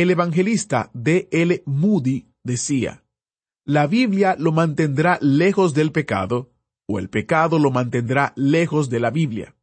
El 0.00 0.10
evangelista 0.10 0.90
D. 0.94 1.28
L. 1.30 1.62
Moody 1.66 2.32
decía, 2.42 3.04
La 3.66 3.86
Biblia 3.86 4.34
lo 4.38 4.50
mantendrá 4.50 5.18
lejos 5.20 5.74
del 5.74 5.92
pecado, 5.92 6.54
o 6.88 6.98
el 6.98 7.10
pecado 7.10 7.58
lo 7.58 7.70
mantendrá 7.70 8.32
lejos 8.34 8.88
de 8.88 8.98
la 8.98 9.10
Biblia. 9.10 9.56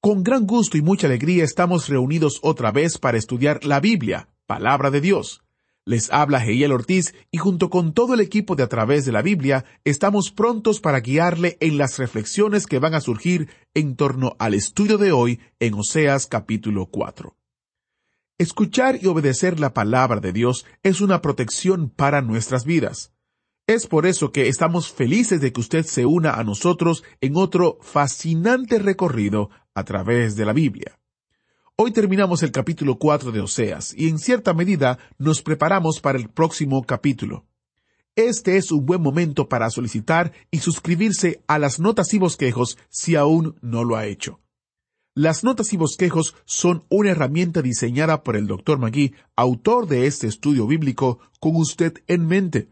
Con 0.00 0.24
gran 0.24 0.44
gusto 0.44 0.76
y 0.76 0.82
mucha 0.82 1.06
alegría 1.06 1.44
estamos 1.44 1.88
reunidos 1.88 2.40
otra 2.42 2.72
vez 2.72 2.98
para 2.98 3.16
estudiar 3.16 3.64
la 3.64 3.78
Biblia, 3.78 4.28
palabra 4.46 4.90
de 4.90 5.00
Dios. 5.00 5.44
Les 5.86 6.12
habla 6.12 6.44
Heiel 6.44 6.72
Ortiz 6.72 7.14
y 7.30 7.38
junto 7.38 7.70
con 7.70 7.94
todo 7.94 8.14
el 8.14 8.20
equipo 8.20 8.56
de 8.56 8.64
A 8.64 8.68
través 8.68 9.04
de 9.04 9.12
la 9.12 9.22
Biblia 9.22 9.64
estamos 9.84 10.32
prontos 10.32 10.80
para 10.80 10.98
guiarle 10.98 11.58
en 11.60 11.78
las 11.78 11.96
reflexiones 11.98 12.66
que 12.66 12.80
van 12.80 12.94
a 12.94 13.00
surgir 13.00 13.48
en 13.72 13.94
torno 13.94 14.34
al 14.40 14.54
estudio 14.54 14.98
de 14.98 15.12
hoy 15.12 15.38
en 15.60 15.74
Oseas 15.74 16.26
capítulo 16.26 16.86
4. 16.86 17.36
Escuchar 18.36 18.98
y 19.00 19.06
obedecer 19.06 19.60
la 19.60 19.72
palabra 19.74 20.18
de 20.18 20.32
Dios 20.32 20.66
es 20.82 21.00
una 21.00 21.22
protección 21.22 21.88
para 21.88 22.20
nuestras 22.20 22.64
vidas. 22.64 23.12
Es 23.68 23.86
por 23.86 24.06
eso 24.06 24.32
que 24.32 24.48
estamos 24.48 24.90
felices 24.92 25.40
de 25.40 25.52
que 25.52 25.60
usted 25.60 25.86
se 25.86 26.04
una 26.04 26.32
a 26.32 26.42
nosotros 26.42 27.04
en 27.20 27.36
otro 27.36 27.78
fascinante 27.80 28.80
recorrido 28.80 29.50
a 29.72 29.84
través 29.84 30.34
de 30.34 30.46
la 30.46 30.52
Biblia. 30.52 30.98
Hoy 31.76 31.92
terminamos 31.92 32.42
el 32.42 32.50
capítulo 32.50 32.98
4 32.98 33.30
de 33.30 33.40
Oseas 33.40 33.94
y 33.96 34.08
en 34.08 34.18
cierta 34.18 34.52
medida 34.52 34.98
nos 35.16 35.40
preparamos 35.40 36.00
para 36.00 36.18
el 36.18 36.28
próximo 36.28 36.82
capítulo. 36.82 37.46
Este 38.16 38.56
es 38.56 38.72
un 38.72 38.84
buen 38.84 39.00
momento 39.00 39.48
para 39.48 39.70
solicitar 39.70 40.32
y 40.50 40.58
suscribirse 40.58 41.44
a 41.46 41.60
las 41.60 41.78
notas 41.78 42.12
y 42.14 42.18
bosquejos 42.18 42.78
si 42.88 43.14
aún 43.14 43.54
no 43.62 43.84
lo 43.84 43.94
ha 43.94 44.06
hecho. 44.06 44.40
Las 45.16 45.44
notas 45.44 45.72
y 45.72 45.76
bosquejos 45.76 46.34
son 46.44 46.82
una 46.88 47.12
herramienta 47.12 47.62
diseñada 47.62 48.24
por 48.24 48.34
el 48.34 48.48
Dr. 48.48 48.78
Magui, 48.78 49.14
autor 49.36 49.86
de 49.86 50.08
este 50.08 50.26
estudio 50.26 50.66
bíblico, 50.66 51.20
con 51.38 51.54
usted 51.54 52.02
en 52.08 52.26
mente. 52.26 52.68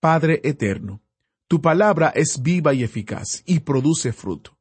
Padre 0.00 0.40
eterno, 0.42 1.02
tu 1.46 1.60
palabra 1.60 2.08
es 2.08 2.42
viva 2.42 2.74
y 2.74 2.82
eficaz 2.82 3.44
y 3.46 3.60
produce 3.60 4.12
fruto. 4.12 4.58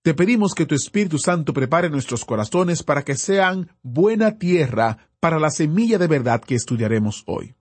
Te 0.00 0.14
pedimos 0.14 0.54
que 0.54 0.64
tu 0.64 0.74
Espíritu 0.74 1.18
Santo 1.18 1.52
prepare 1.52 1.90
nuestros 1.90 2.24
corazones 2.24 2.82
para 2.82 3.04
que 3.04 3.16
sean 3.16 3.68
buena 3.82 4.38
tierra 4.38 5.11
para 5.22 5.38
la 5.38 5.52
semilla 5.52 5.98
de 5.98 6.08
verdad 6.08 6.42
que 6.42 6.56
estudiaremos 6.56 7.22
hoy. 7.26 7.54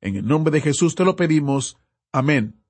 En 0.00 0.16
el 0.16 0.26
nombre 0.26 0.50
de 0.50 0.60
Jesús 0.60 0.96
te 0.96 1.04
lo 1.04 1.14
pedimos. 1.14 1.78
Amén. 2.10 2.60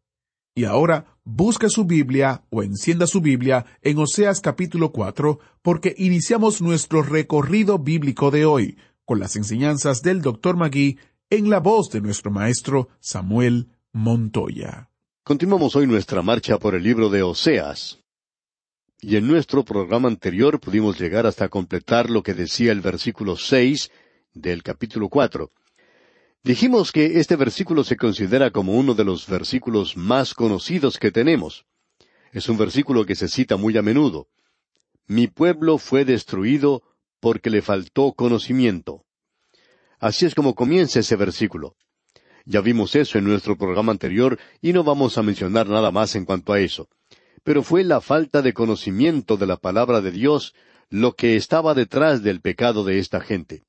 Y 0.54 0.64
ahora 0.64 1.16
busca 1.24 1.70
su 1.70 1.86
Biblia 1.86 2.44
o 2.50 2.62
encienda 2.62 3.06
su 3.06 3.22
Biblia 3.22 3.64
en 3.80 3.96
Oseas 3.96 4.42
capítulo 4.42 4.92
4 4.92 5.38
porque 5.62 5.94
iniciamos 5.96 6.60
nuestro 6.60 7.02
recorrido 7.02 7.78
bíblico 7.78 8.30
de 8.30 8.44
hoy 8.44 8.76
con 9.06 9.18
las 9.18 9.34
enseñanzas 9.34 10.02
del 10.02 10.20
Dr. 10.20 10.58
Magui 10.58 10.98
en 11.30 11.48
la 11.48 11.60
voz 11.60 11.88
de 11.88 12.02
nuestro 12.02 12.30
maestro 12.30 12.90
Samuel 13.00 13.70
Montoya. 13.94 14.90
Continuamos 15.24 15.74
hoy 15.74 15.86
nuestra 15.86 16.20
marcha 16.20 16.58
por 16.58 16.74
el 16.74 16.82
libro 16.82 17.08
de 17.08 17.22
Oseas. 17.22 17.98
Y 19.00 19.16
en 19.16 19.26
nuestro 19.26 19.64
programa 19.64 20.08
anterior 20.08 20.60
pudimos 20.60 21.00
llegar 21.00 21.24
hasta 21.24 21.48
completar 21.48 22.10
lo 22.10 22.22
que 22.22 22.34
decía 22.34 22.72
el 22.72 22.82
versículo 22.82 23.34
seis 23.38 23.90
del 24.40 24.62
capítulo 24.62 25.08
cuatro. 25.08 25.52
Dijimos 26.42 26.92
que 26.92 27.18
este 27.20 27.36
versículo 27.36 27.84
se 27.84 27.96
considera 27.96 28.50
como 28.50 28.72
uno 28.74 28.94
de 28.94 29.04
los 29.04 29.26
versículos 29.26 29.96
más 29.96 30.34
conocidos 30.34 30.98
que 30.98 31.10
tenemos. 31.10 31.66
Es 32.32 32.48
un 32.48 32.56
versículo 32.56 33.04
que 33.04 33.14
se 33.14 33.28
cita 33.28 33.56
muy 33.56 33.76
a 33.76 33.82
menudo. 33.82 34.28
Mi 35.06 35.26
pueblo 35.26 35.78
fue 35.78 36.04
destruido 36.04 36.82
porque 37.20 37.50
le 37.50 37.62
faltó 37.62 38.12
conocimiento. 38.12 39.04
Así 39.98 40.26
es 40.26 40.34
como 40.34 40.54
comienza 40.54 41.00
ese 41.00 41.16
versículo. 41.16 41.76
Ya 42.44 42.60
vimos 42.60 42.94
eso 42.94 43.18
en 43.18 43.24
nuestro 43.24 43.56
programa 43.56 43.92
anterior 43.92 44.38
y 44.62 44.72
no 44.72 44.84
vamos 44.84 45.18
a 45.18 45.22
mencionar 45.22 45.68
nada 45.68 45.90
más 45.90 46.14
en 46.14 46.24
cuanto 46.24 46.52
a 46.52 46.60
eso 46.60 46.88
pero 47.48 47.62
fue 47.62 47.82
la 47.82 48.02
falta 48.02 48.42
de 48.42 48.52
conocimiento 48.52 49.38
de 49.38 49.46
la 49.46 49.56
palabra 49.56 50.02
de 50.02 50.10
Dios 50.10 50.54
lo 50.90 51.14
que 51.14 51.34
estaba 51.36 51.72
detrás 51.72 52.22
del 52.22 52.42
pecado 52.42 52.84
de 52.84 52.98
esta 52.98 53.22
gente. 53.22 53.62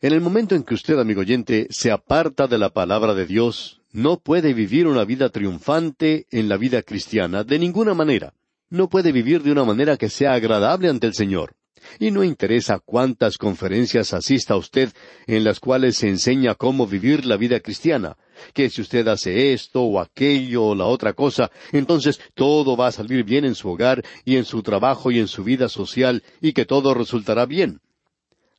En 0.00 0.12
el 0.12 0.20
momento 0.20 0.54
en 0.54 0.62
que 0.62 0.74
usted, 0.74 0.96
amigo 1.00 1.22
oyente, 1.22 1.66
se 1.70 1.90
aparta 1.90 2.46
de 2.46 2.56
la 2.56 2.70
palabra 2.70 3.14
de 3.14 3.26
Dios, 3.26 3.80
no 3.90 4.20
puede 4.20 4.54
vivir 4.54 4.86
una 4.86 5.04
vida 5.04 5.28
triunfante 5.30 6.28
en 6.30 6.48
la 6.48 6.56
vida 6.56 6.82
cristiana 6.82 7.42
de 7.42 7.58
ninguna 7.58 7.94
manera. 7.94 8.32
No 8.70 8.88
puede 8.88 9.10
vivir 9.10 9.42
de 9.42 9.50
una 9.50 9.64
manera 9.64 9.96
que 9.96 10.08
sea 10.08 10.34
agradable 10.34 10.88
ante 10.88 11.08
el 11.08 11.14
Señor. 11.14 11.56
Y 11.98 12.12
no 12.12 12.22
interesa 12.22 12.78
cuántas 12.78 13.38
conferencias 13.38 14.12
asista 14.12 14.54
usted 14.54 14.92
en 15.26 15.42
las 15.42 15.58
cuales 15.58 15.96
se 15.96 16.08
enseña 16.08 16.54
cómo 16.54 16.86
vivir 16.86 17.26
la 17.26 17.36
vida 17.36 17.58
cristiana, 17.58 18.16
que 18.54 18.70
si 18.70 18.82
usted 18.82 19.08
hace 19.08 19.52
esto 19.52 19.82
o 19.82 19.98
aquello 19.98 20.64
o 20.64 20.74
la 20.76 20.84
otra 20.84 21.12
cosa, 21.14 21.50
entonces 21.72 22.20
todo 22.34 22.76
va 22.76 22.86
a 22.86 22.92
salir 22.92 23.24
bien 23.24 23.44
en 23.44 23.56
su 23.56 23.68
hogar 23.68 24.04
y 24.24 24.36
en 24.36 24.44
su 24.44 24.62
trabajo 24.62 25.10
y 25.10 25.18
en 25.18 25.26
su 25.26 25.42
vida 25.42 25.68
social 25.68 26.22
y 26.40 26.52
que 26.52 26.66
todo 26.66 26.94
resultará 26.94 27.46
bien. 27.46 27.80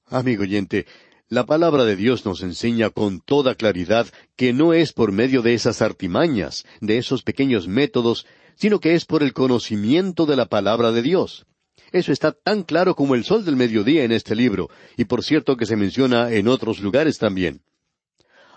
Amigo 0.07 0.41
oyente, 0.41 0.87
la 1.29 1.45
palabra 1.45 1.85
de 1.85 1.95
Dios 1.95 2.25
nos 2.25 2.41
enseña 2.41 2.89
con 2.89 3.21
toda 3.21 3.53
claridad 3.53 4.07
que 4.35 4.51
no 4.51 4.73
es 4.73 4.93
por 4.93 5.11
medio 5.11 5.43
de 5.43 5.53
esas 5.53 5.83
artimañas, 5.83 6.65
de 6.81 6.97
esos 6.97 7.21
pequeños 7.21 7.67
métodos, 7.67 8.25
sino 8.55 8.79
que 8.79 8.95
es 8.95 9.05
por 9.05 9.21
el 9.21 9.33
conocimiento 9.33 10.25
de 10.25 10.35
la 10.35 10.47
palabra 10.47 10.91
de 10.91 11.03
Dios. 11.03 11.45
Eso 11.91 12.11
está 12.11 12.31
tan 12.31 12.63
claro 12.63 12.95
como 12.95 13.13
el 13.13 13.23
sol 13.23 13.45
del 13.45 13.55
mediodía 13.55 14.03
en 14.03 14.11
este 14.11 14.35
libro, 14.35 14.69
y 14.97 15.05
por 15.05 15.23
cierto 15.23 15.55
que 15.55 15.67
se 15.67 15.75
menciona 15.75 16.31
en 16.31 16.47
otros 16.47 16.79
lugares 16.79 17.19
también. 17.19 17.61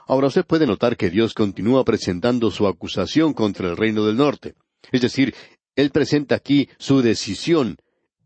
Ahora 0.07 0.29
usted 0.29 0.45
puede 0.47 0.67
notar 0.67 0.97
que 0.97 1.11
Dios 1.11 1.35
continúa 1.35 1.85
presentando 1.85 2.51
su 2.51 2.67
acusación 2.67 3.35
contra 3.35 3.69
el 3.69 3.77
reino 3.77 4.05
del 4.07 4.17
norte. 4.17 4.55
Es 4.91 5.03
decir, 5.03 5.35
Él 5.77 5.91
presenta 5.91 6.37
aquí 6.37 6.69
su 6.79 7.03
decisión. 7.03 7.77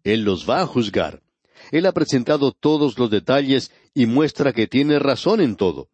Él 0.05 0.23
los 0.23 0.49
va 0.49 0.61
a 0.61 0.67
juzgar. 0.67 1.21
Él 1.73 1.87
ha 1.87 1.93
presentado 1.93 2.53
todos 2.53 2.99
los 2.99 3.11
detalles 3.11 3.73
y 3.97 4.05
muestra 4.05 4.53
que 4.53 4.67
tiene 4.67 4.99
razón 4.99 5.41
en 5.41 5.57
todo. 5.57 5.89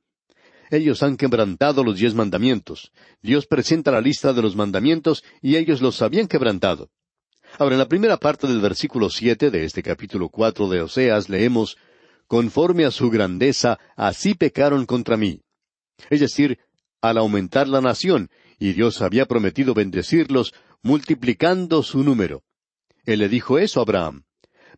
Ellos 0.70 1.04
han 1.04 1.16
quebrantado 1.16 1.84
los 1.84 1.98
diez 1.98 2.14
mandamientos. 2.14 2.90
Dios 3.22 3.46
presenta 3.46 3.92
la 3.92 4.00
lista 4.00 4.32
de 4.32 4.42
los 4.42 4.56
mandamientos 4.56 5.22
y 5.40 5.54
ellos 5.54 5.80
los 5.80 6.02
habían 6.02 6.26
quebrantado. 6.26 6.90
Ahora, 7.60 7.76
en 7.76 7.78
la 7.78 7.86
primera 7.86 8.16
parte 8.16 8.48
del 8.48 8.60
versículo 8.60 9.08
siete 9.08 9.52
de 9.52 9.64
este 9.64 9.84
capítulo 9.84 10.30
cuatro 10.30 10.68
de 10.68 10.82
Oseas 10.82 11.28
leemos 11.28 11.76
Conforme 12.26 12.86
a 12.86 12.90
su 12.90 13.08
grandeza, 13.08 13.78
así 13.94 14.34
pecaron 14.34 14.84
contra 14.84 15.16
mí. 15.16 15.42
Es 16.10 16.18
decir, 16.18 16.58
al 17.02 17.18
aumentar 17.18 17.68
la 17.68 17.80
nación, 17.80 18.30
y 18.58 18.72
Dios 18.72 19.00
había 19.00 19.26
prometido 19.26 19.74
bendecirlos, 19.74 20.54
multiplicando 20.82 21.84
su 21.84 22.02
número. 22.02 22.42
Él 23.04 23.20
le 23.20 23.28
dijo 23.28 23.58
eso 23.60 23.78
a 23.78 23.84
Abraham. 23.84 24.24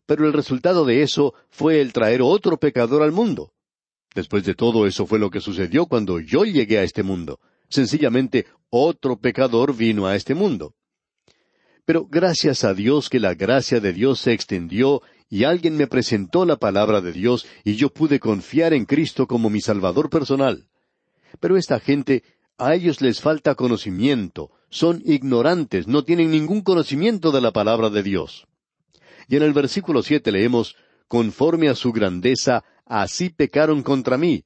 Pero 0.05 0.25
el 0.25 0.33
resultado 0.33 0.85
de 0.85 1.01
eso 1.01 1.33
fue 1.49 1.81
el 1.81 1.93
traer 1.93 2.21
otro 2.21 2.57
pecador 2.57 3.01
al 3.03 3.11
mundo. 3.11 3.53
Después 4.13 4.45
de 4.45 4.55
todo, 4.55 4.87
eso 4.87 5.05
fue 5.05 5.19
lo 5.19 5.29
que 5.29 5.41
sucedió 5.41 5.87
cuando 5.87 6.19
yo 6.19 6.45
llegué 6.45 6.79
a 6.79 6.83
este 6.83 7.03
mundo. 7.03 7.39
Sencillamente, 7.69 8.45
otro 8.69 9.17
pecador 9.17 9.75
vino 9.75 10.07
a 10.07 10.15
este 10.15 10.35
mundo. 10.35 10.73
Pero 11.85 12.07
gracias 12.07 12.63
a 12.63 12.73
Dios 12.73 13.09
que 13.09 13.19
la 13.19 13.35
gracia 13.35 13.79
de 13.79 13.93
Dios 13.93 14.19
se 14.19 14.33
extendió 14.33 15.01
y 15.29 15.43
alguien 15.43 15.77
me 15.77 15.87
presentó 15.87 16.45
la 16.45 16.57
palabra 16.57 17.01
de 17.01 17.11
Dios 17.11 17.45
y 17.63 17.75
yo 17.75 17.89
pude 17.89 18.19
confiar 18.19 18.73
en 18.73 18.85
Cristo 18.85 19.27
como 19.27 19.49
mi 19.49 19.61
Salvador 19.61 20.09
personal. 20.09 20.67
Pero 21.39 21.57
esta 21.57 21.79
gente, 21.79 22.23
a 22.57 22.73
ellos 22.73 23.01
les 23.01 23.21
falta 23.21 23.55
conocimiento, 23.55 24.51
son 24.69 25.01
ignorantes, 25.05 25.87
no 25.87 26.03
tienen 26.03 26.31
ningún 26.31 26.61
conocimiento 26.61 27.31
de 27.31 27.41
la 27.41 27.51
palabra 27.51 27.89
de 27.89 28.01
Dios. 28.03 28.47
Y 29.27 29.35
en 29.35 29.43
el 29.43 29.53
versículo 29.53 30.03
siete 30.03 30.31
leemos, 30.31 30.75
Conforme 31.07 31.69
a 31.69 31.75
su 31.75 31.91
grandeza, 31.91 32.63
así 32.85 33.29
pecaron 33.29 33.83
contra 33.83 34.17
mí. 34.17 34.43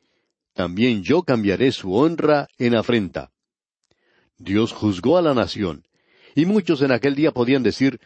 También 0.53 1.03
yo 1.03 1.23
cambiaré 1.23 1.71
su 1.71 1.95
honra 1.95 2.47
en 2.57 2.75
afrenta. 2.75 3.31
Dios 4.37 4.73
juzgó 4.73 5.17
a 5.17 5.21
la 5.21 5.33
nación, 5.33 5.85
y 6.35 6.45
muchos 6.45 6.81
en 6.81 6.91
aquel 6.91 7.15
día 7.15 7.31
podían 7.31 7.63
decir, 7.63 7.99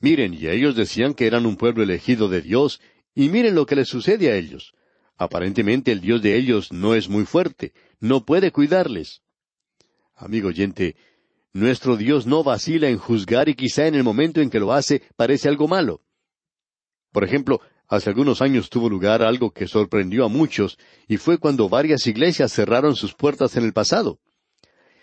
miren, 0.00 0.34
y 0.34 0.48
ellos 0.48 0.76
decían 0.76 1.14
que 1.14 1.26
eran 1.26 1.46
un 1.46 1.56
pueblo 1.56 1.82
elegido 1.82 2.28
de 2.28 2.42
Dios, 2.42 2.80
y 3.14 3.28
miren 3.28 3.54
lo 3.54 3.66
que 3.66 3.76
les 3.76 3.88
sucede 3.88 4.30
a 4.30 4.36
ellos. 4.36 4.74
Aparentemente 5.16 5.92
el 5.92 6.00
Dios 6.00 6.20
de 6.22 6.36
ellos 6.36 6.72
no 6.72 6.94
es 6.94 7.08
muy 7.08 7.24
fuerte, 7.24 7.72
no 8.00 8.24
puede 8.24 8.50
cuidarles. 8.50 9.22
Amigo 10.16 10.48
oyente, 10.48 10.96
nuestro 11.52 11.96
Dios 11.96 12.26
no 12.26 12.42
vacila 12.42 12.88
en 12.88 12.98
juzgar 12.98 13.48
y 13.48 13.54
quizá 13.54 13.86
en 13.86 13.94
el 13.94 14.02
momento 14.02 14.40
en 14.40 14.50
que 14.50 14.60
lo 14.60 14.72
hace 14.72 15.02
parece 15.16 15.48
algo 15.48 15.68
malo. 15.68 16.02
Por 17.14 17.22
ejemplo, 17.22 17.60
hace 17.86 18.10
algunos 18.10 18.42
años 18.42 18.68
tuvo 18.68 18.90
lugar 18.90 19.22
algo 19.22 19.52
que 19.52 19.68
sorprendió 19.68 20.24
a 20.24 20.28
muchos, 20.28 20.78
y 21.06 21.16
fue 21.16 21.38
cuando 21.38 21.68
varias 21.68 22.08
iglesias 22.08 22.52
cerraron 22.52 22.96
sus 22.96 23.14
puertas 23.14 23.56
en 23.56 23.62
el 23.62 23.72
pasado. 23.72 24.18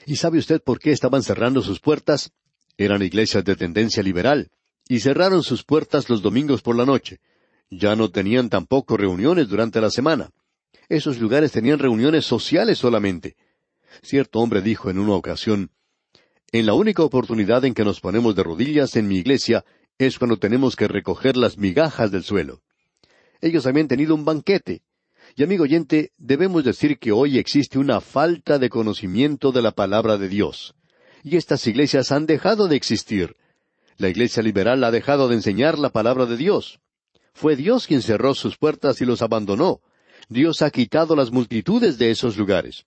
¿Y 0.05 0.17
sabe 0.17 0.37
usted 0.37 0.61
por 0.61 0.77
qué 0.77 0.91
estaban 0.91 1.23
cerrando 1.23 1.61
sus 1.61 1.79
puertas? 1.79 2.33
Eran 2.77 3.01
iglesias 3.01 3.45
de 3.45 3.55
tendencia 3.55 4.03
liberal, 4.03 4.51
y 4.89 4.99
cerraron 4.99 5.41
sus 5.41 5.63
puertas 5.63 6.09
los 6.09 6.21
domingos 6.21 6.61
por 6.61 6.75
la 6.75 6.85
noche. 6.85 7.21
Ya 7.69 7.95
no 7.95 8.11
tenían 8.11 8.49
tampoco 8.49 8.97
reuniones 8.97 9.47
durante 9.47 9.79
la 9.79 9.89
semana. 9.89 10.31
Esos 10.89 11.17
lugares 11.17 11.53
tenían 11.53 11.79
reuniones 11.79 12.25
sociales 12.25 12.77
solamente. 12.77 13.37
Cierto 14.01 14.39
hombre 14.39 14.61
dijo 14.61 14.89
en 14.89 14.99
una 14.99 15.13
ocasión, 15.13 15.71
En 16.51 16.65
la 16.65 16.73
única 16.73 17.03
oportunidad 17.03 17.63
en 17.63 17.73
que 17.73 17.85
nos 17.85 18.01
ponemos 18.01 18.35
de 18.35 18.43
rodillas 18.43 18.97
en 18.97 19.07
mi 19.07 19.15
iglesia 19.15 19.63
es 20.05 20.17
cuando 20.17 20.37
tenemos 20.37 20.75
que 20.75 20.87
recoger 20.87 21.37
las 21.37 21.57
migajas 21.57 22.11
del 22.11 22.23
suelo. 22.23 22.61
Ellos 23.41 23.65
habían 23.65 23.87
tenido 23.87 24.15
un 24.15 24.25
banquete. 24.25 24.83
Y 25.35 25.43
amigo 25.43 25.63
oyente, 25.63 26.11
debemos 26.17 26.63
decir 26.63 26.99
que 26.99 27.11
hoy 27.11 27.37
existe 27.37 27.79
una 27.79 28.01
falta 28.01 28.59
de 28.59 28.69
conocimiento 28.69 29.51
de 29.51 29.61
la 29.61 29.71
palabra 29.71 30.17
de 30.17 30.27
Dios 30.27 30.75
y 31.23 31.37
estas 31.37 31.65
iglesias 31.67 32.11
han 32.11 32.25
dejado 32.25 32.67
de 32.67 32.75
existir. 32.75 33.35
La 33.97 34.09
iglesia 34.09 34.41
liberal 34.41 34.83
ha 34.83 34.91
dejado 34.91 35.27
de 35.27 35.35
enseñar 35.35 35.77
la 35.77 35.89
palabra 35.89 36.25
de 36.25 36.37
Dios. 36.37 36.79
Fue 37.33 37.55
Dios 37.55 37.87
quien 37.87 38.01
cerró 38.01 38.33
sus 38.33 38.57
puertas 38.57 39.01
y 39.01 39.05
los 39.05 39.21
abandonó. 39.21 39.81
Dios 40.29 40.61
ha 40.61 40.71
quitado 40.71 41.15
las 41.15 41.31
multitudes 41.31 41.97
de 41.97 42.11
esos 42.11 42.37
lugares. 42.37 42.85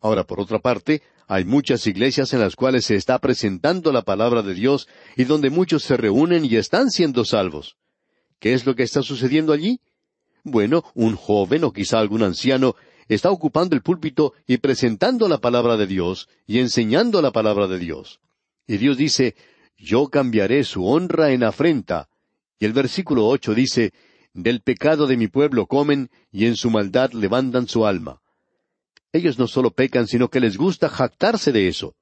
Ahora, 0.00 0.24
por 0.24 0.40
otra 0.40 0.58
parte, 0.58 1.02
hay 1.32 1.46
muchas 1.46 1.86
iglesias 1.86 2.34
en 2.34 2.40
las 2.40 2.56
cuales 2.56 2.84
se 2.84 2.94
está 2.94 3.18
presentando 3.18 3.90
la 3.90 4.02
palabra 4.02 4.42
de 4.42 4.52
Dios 4.52 4.86
y 5.16 5.24
donde 5.24 5.48
muchos 5.48 5.82
se 5.82 5.96
reúnen 5.96 6.44
y 6.44 6.56
están 6.56 6.90
siendo 6.90 7.24
salvos. 7.24 7.78
¿Qué 8.38 8.52
es 8.52 8.66
lo 8.66 8.74
que 8.74 8.82
está 8.82 9.00
sucediendo 9.00 9.54
allí? 9.54 9.80
Bueno, 10.44 10.84
un 10.94 11.16
joven 11.16 11.64
o 11.64 11.72
quizá 11.72 12.00
algún 12.00 12.22
anciano 12.22 12.76
está 13.08 13.30
ocupando 13.30 13.74
el 13.74 13.80
púlpito 13.80 14.34
y 14.46 14.58
presentando 14.58 15.26
la 15.26 15.38
palabra 15.38 15.78
de 15.78 15.86
Dios 15.86 16.28
y 16.46 16.58
enseñando 16.58 17.22
la 17.22 17.30
palabra 17.30 17.66
de 17.66 17.78
Dios. 17.78 18.20
Y 18.66 18.76
Dios 18.76 18.98
dice, 18.98 19.34
yo 19.78 20.08
cambiaré 20.08 20.64
su 20.64 20.86
honra 20.86 21.32
en 21.32 21.44
afrenta. 21.44 22.10
Y 22.58 22.66
el 22.66 22.74
versículo 22.74 23.26
ocho 23.26 23.54
dice, 23.54 23.94
del 24.34 24.60
pecado 24.60 25.06
de 25.06 25.16
mi 25.16 25.28
pueblo 25.28 25.64
comen 25.64 26.10
y 26.30 26.44
en 26.44 26.56
su 26.56 26.68
maldad 26.68 27.12
levantan 27.12 27.68
su 27.68 27.86
alma. 27.86 28.20
Ellos 29.12 29.38
no 29.38 29.46
solo 29.46 29.70
pecan, 29.70 30.06
sino 30.06 30.28
que 30.28 30.40
les 30.40 30.56
gusta 30.56 30.88
jactarse 30.88 31.52
de 31.52 31.68
eso. 31.68 31.94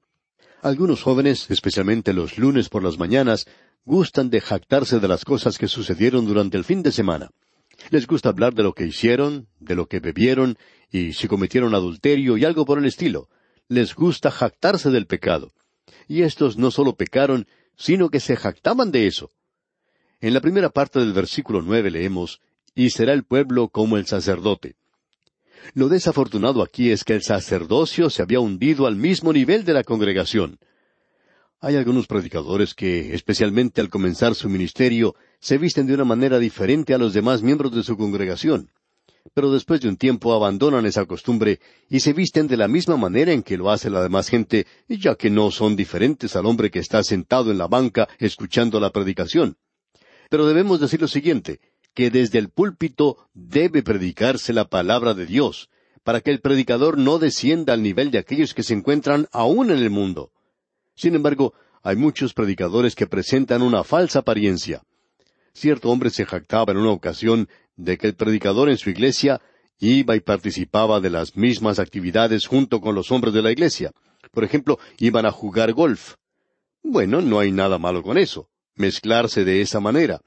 Algunos 0.61 1.03
jóvenes, 1.03 1.49
especialmente 1.49 2.13
los 2.13 2.37
lunes 2.37 2.69
por 2.69 2.83
las 2.83 2.97
mañanas, 2.97 3.47
gustan 3.83 4.29
de 4.29 4.41
jactarse 4.41 4.99
de 4.99 5.07
las 5.07 5.25
cosas 5.25 5.57
que 5.57 5.67
sucedieron 5.67 6.25
durante 6.25 6.57
el 6.57 6.63
fin 6.63 6.83
de 6.83 6.91
semana. 6.91 7.31
Les 7.89 8.07
gusta 8.07 8.29
hablar 8.29 8.53
de 8.53 8.63
lo 8.63 8.73
que 8.73 8.85
hicieron, 8.85 9.47
de 9.59 9.75
lo 9.75 9.87
que 9.87 9.99
bebieron 9.99 10.57
y 10.91 11.13
si 11.13 11.27
cometieron 11.27 11.73
adulterio 11.73 12.37
y 12.37 12.45
algo 12.45 12.65
por 12.65 12.77
el 12.77 12.85
estilo. 12.85 13.27
Les 13.67 13.95
gusta 13.95 14.31
jactarse 14.31 14.89
del 14.89 15.07
pecado. 15.07 15.51
Y 16.07 16.21
estos 16.21 16.57
no 16.57 16.71
solo 16.71 16.95
pecaron, 16.95 17.47
sino 17.75 18.09
que 18.09 18.19
se 18.19 18.35
jactaban 18.35 18.91
de 18.91 19.07
eso. 19.07 19.31
En 20.19 20.33
la 20.33 20.41
primera 20.41 20.69
parte 20.69 20.99
del 20.99 21.13
versículo 21.13 21.61
nueve 21.61 21.89
leemos, 21.89 22.39
y 22.75 22.91
será 22.91 23.13
el 23.13 23.23
pueblo 23.23 23.69
como 23.69 23.97
el 23.97 24.05
sacerdote. 24.05 24.75
Lo 25.73 25.89
desafortunado 25.89 26.61
aquí 26.61 26.91
es 26.91 27.03
que 27.03 27.13
el 27.13 27.23
sacerdocio 27.23 28.09
se 28.09 28.21
había 28.21 28.39
hundido 28.39 28.87
al 28.87 28.95
mismo 28.95 29.33
nivel 29.33 29.63
de 29.65 29.73
la 29.73 29.83
congregación. 29.83 30.59
Hay 31.59 31.75
algunos 31.75 32.07
predicadores 32.07 32.73
que, 32.73 33.13
especialmente 33.13 33.81
al 33.81 33.89
comenzar 33.89 34.33
su 34.35 34.49
ministerio, 34.49 35.15
se 35.39 35.57
visten 35.57 35.85
de 35.85 35.93
una 35.93 36.05
manera 36.05 36.39
diferente 36.39 36.93
a 36.93 36.97
los 36.97 37.13
demás 37.13 37.43
miembros 37.43 37.75
de 37.75 37.83
su 37.83 37.97
congregación 37.97 38.69
pero 39.33 39.51
después 39.51 39.81
de 39.81 39.89
un 39.89 39.97
tiempo 39.97 40.33
abandonan 40.33 40.85
esa 40.85 41.05
costumbre 41.05 41.59
y 41.89 41.99
se 41.99 42.13
visten 42.13 42.47
de 42.47 42.57
la 42.57 42.67
misma 42.67 42.97
manera 42.97 43.31
en 43.31 43.43
que 43.43 43.57
lo 43.57 43.69
hace 43.69 43.89
la 43.89 44.01
demás 44.01 44.29
gente, 44.29 44.65
ya 44.87 45.15
que 45.15 45.29
no 45.29 45.51
son 45.51 45.75
diferentes 45.75 46.35
al 46.35 46.45
hombre 46.45 46.71
que 46.71 46.79
está 46.79 47.03
sentado 47.03 47.51
en 47.51 47.57
la 47.57 47.67
banca 47.67 48.07
escuchando 48.19 48.79
la 48.79 48.91
predicación. 48.91 49.57
Pero 50.29 50.47
debemos 50.47 50.79
decir 50.79 51.01
lo 51.01 51.07
siguiente, 51.07 51.59
que 51.93 52.09
desde 52.09 52.39
el 52.39 52.49
púlpito 52.49 53.29
debe 53.33 53.83
predicarse 53.83 54.53
la 54.53 54.65
palabra 54.65 55.13
de 55.13 55.25
Dios, 55.25 55.69
para 56.03 56.21
que 56.21 56.31
el 56.31 56.41
predicador 56.41 56.97
no 56.97 57.19
descienda 57.19 57.73
al 57.73 57.83
nivel 57.83 58.11
de 58.11 58.17
aquellos 58.17 58.53
que 58.53 58.63
se 58.63 58.73
encuentran 58.73 59.27
aún 59.31 59.71
en 59.71 59.77
el 59.77 59.89
mundo. 59.89 60.31
Sin 60.95 61.15
embargo, 61.15 61.53
hay 61.83 61.95
muchos 61.95 62.33
predicadores 62.33 62.95
que 62.95 63.07
presentan 63.07 63.61
una 63.61 63.83
falsa 63.83 64.19
apariencia. 64.19 64.83
Cierto 65.53 65.89
hombre 65.89 66.09
se 66.09 66.25
jactaba 66.25 66.71
en 66.71 66.77
una 66.77 66.91
ocasión 66.91 67.49
de 67.75 67.97
que 67.97 68.07
el 68.07 68.15
predicador 68.15 68.69
en 68.69 68.77
su 68.77 68.89
iglesia 68.89 69.41
iba 69.79 70.15
y 70.15 70.21
participaba 70.21 70.99
de 70.99 71.09
las 71.09 71.35
mismas 71.35 71.79
actividades 71.79 72.45
junto 72.45 72.79
con 72.81 72.95
los 72.95 73.11
hombres 73.11 73.33
de 73.33 73.41
la 73.41 73.51
iglesia. 73.51 73.91
Por 74.31 74.43
ejemplo, 74.43 74.79
iban 74.99 75.25
a 75.25 75.31
jugar 75.31 75.73
golf. 75.73 76.15
Bueno, 76.83 77.21
no 77.21 77.39
hay 77.39 77.51
nada 77.51 77.77
malo 77.77 78.01
con 78.01 78.17
eso, 78.17 78.47
mezclarse 78.75 79.43
de 79.43 79.61
esa 79.61 79.79
manera. 79.79 80.21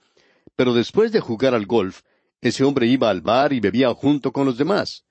Pero 0.56 0.74
después 0.74 1.12
de 1.12 1.20
jugar 1.20 1.54
al 1.54 1.66
golf, 1.66 2.02
ese 2.40 2.64
hombre 2.64 2.86
iba 2.86 3.10
al 3.10 3.20
bar 3.20 3.52
y 3.52 3.60
bebía 3.60 3.92
junto 3.94 4.32
con 4.32 4.46
los 4.46 4.58
demás. 4.58 5.04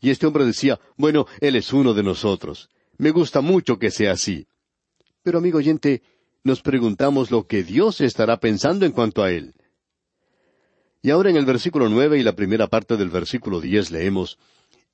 Y 0.00 0.10
este 0.10 0.26
hombre 0.26 0.44
decía, 0.44 0.78
bueno, 0.96 1.26
él 1.40 1.56
es 1.56 1.72
uno 1.72 1.94
de 1.94 2.02
nosotros. 2.02 2.68
Me 2.98 3.10
gusta 3.10 3.40
mucho 3.40 3.78
que 3.78 3.90
sea 3.90 4.12
así. 4.12 4.46
Pero 5.22 5.38
amigo 5.38 5.58
oyente, 5.58 6.02
nos 6.44 6.62
preguntamos 6.62 7.30
lo 7.30 7.46
que 7.46 7.64
Dios 7.64 8.00
estará 8.00 8.38
pensando 8.38 8.86
en 8.86 8.92
cuanto 8.92 9.22
a 9.22 9.32
él. 9.32 9.54
Y 11.02 11.10
ahora 11.10 11.30
en 11.30 11.36
el 11.36 11.44
versículo 11.44 11.88
nueve 11.88 12.18
y 12.18 12.22
la 12.22 12.34
primera 12.34 12.68
parte 12.68 12.96
del 12.96 13.10
versículo 13.10 13.60
diez 13.60 13.90
leemos, 13.90 14.38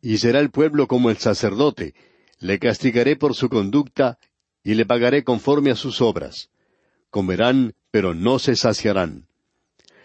Y 0.01 0.19
será 0.19 0.41
el 0.41 0.51
pueblo 0.51 0.89
como 0.89 1.11
el 1.11 1.19
sacerdote, 1.19 1.95
le 2.39 2.59
castigaré 2.59 3.17
por 3.17 3.35
su 3.35 3.49
conducta, 3.49 4.19
y 4.65 4.75
le 4.75 4.87
pagaré 4.87 5.25
conforme 5.25 5.71
a 5.71 5.77
sus 5.77 6.01
obras. 6.01 6.51
Comerán, 7.11 7.75
pero 7.91 8.15
no 8.15 8.39
se 8.39 8.57
saciarán. 8.57 9.27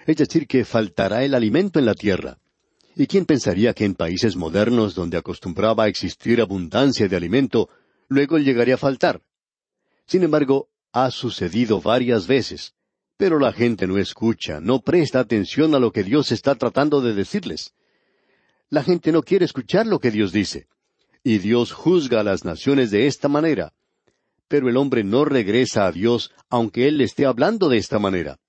Es 0.08 0.16
decir, 0.16 0.48
que 0.48 0.64
faltará 0.64 1.26
el 1.26 1.36
alimento 1.36 1.80
en 1.80 1.86
la 1.86 1.94
tierra. 1.94 2.40
¿Y 2.96 3.08
quién 3.08 3.26
pensaría 3.26 3.74
que 3.74 3.84
en 3.84 3.94
países 3.94 4.38
modernos 4.38 4.96
donde 4.96 5.18
acostumbraba 5.18 5.84
a 5.84 5.88
existir 5.90 6.40
abundancia 6.42 7.10
de 7.10 7.16
alimento, 7.18 7.70
luego 8.08 8.38
llegaría 8.38 8.76
a 8.76 8.80
faltar? 8.80 9.22
Sin 10.08 10.24
embargo, 10.24 10.70
ha 10.94 11.12
sucedido 11.12 11.82
varias 11.82 12.26
veces. 12.26 12.74
Pero 13.18 13.38
la 13.38 13.52
gente 13.52 13.86
no 13.86 13.98
escucha, 13.98 14.62
no 14.62 14.80
presta 14.80 15.20
atención 15.20 15.76
a 15.76 15.80
lo 15.80 15.92
que 15.92 16.04
Dios 16.04 16.32
está 16.32 16.56
tratando 16.56 17.02
de 17.02 17.14
decirles. 17.14 17.74
La 18.70 18.84
gente 18.84 19.12
no 19.12 19.24
quiere 19.24 19.44
escuchar 19.44 19.88
lo 19.88 20.00
que 20.00 20.12
Dios 20.12 20.32
dice. 20.32 20.68
Y 21.22 21.40
Dios 21.40 21.74
juzga 21.74 22.22
a 22.22 22.24
las 22.24 22.46
naciones 22.46 22.92
de 22.92 23.08
esta 23.08 23.28
manera. 23.28 23.74
Pero 24.48 24.70
el 24.70 24.78
hombre 24.78 25.04
no 25.04 25.26
regresa 25.26 25.86
a 25.86 25.92
Dios 25.92 26.32
aunque 26.50 26.88
Él 26.88 26.98
le 26.98 27.04
esté 27.04 27.26
hablando 27.26 27.68
de 27.68 27.78
esta 27.78 28.00
manera. 28.00 28.40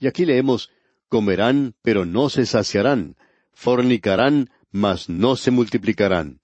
Y 0.00 0.08
aquí 0.08 0.24
leemos, 0.24 0.70
comerán, 1.08 1.74
pero 1.82 2.04
no 2.04 2.28
se 2.28 2.46
saciarán, 2.46 3.16
fornicarán, 3.52 4.50
mas 4.70 5.08
no 5.08 5.36
se 5.36 5.50
multiplicarán. 5.50 6.40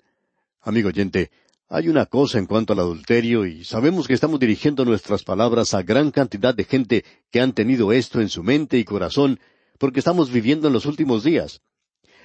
Amigo 0.61 0.89
oyente, 0.89 1.31
hay 1.69 1.89
una 1.89 2.07
cosa 2.07 2.39
en 2.39 2.47
cuanto 2.47 2.75
al 2.75 2.81
adulterio 2.81 3.47
y 3.47 3.65
sabemos 3.65 4.07
que 4.07 4.13
estamos 4.15 4.39
dirigiendo 4.39 4.85
nuestras 4.85 5.25
palabras 5.25 5.73
a 5.73 5.83
gran 5.83 6.11
cantidad 6.11 6.55
de 6.55 6.65
gente 6.65 7.05
que 7.31 7.41
han 7.41 7.53
tenido 7.53 7.93
esto 7.93 8.21
en 8.21 8.29
su 8.29 8.43
mente 8.43 8.79
y 8.79 8.85
corazón 8.85 9.41
porque 9.79 10.01
estamos 10.01 10.31
viviendo 10.31 10.69
en 10.69 10.75
los 10.75 10.87
últimos 10.87 11.25
días. 11.25 11.63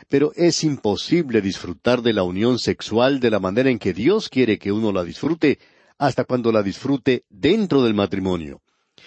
Pero 0.10 0.32
es 0.36 0.64
imposible 0.64 1.42
disfrutar 1.42 2.02
de 2.02 2.14
la 2.14 2.24
unión 2.24 2.60
sexual 2.60 3.20
de 3.20 3.32
la 3.32 3.40
manera 3.40 3.70
en 3.70 3.80
que 3.80 3.94
Dios 3.94 4.30
quiere 4.30 4.60
que 4.60 4.72
uno 4.72 4.92
la 4.92 5.04
disfrute 5.04 5.60
hasta 5.98 6.26
cuando 6.26 6.52
la 6.52 6.62
disfrute 6.62 7.24
dentro 7.30 7.84
del 7.84 7.94
matrimonio. 7.94 8.62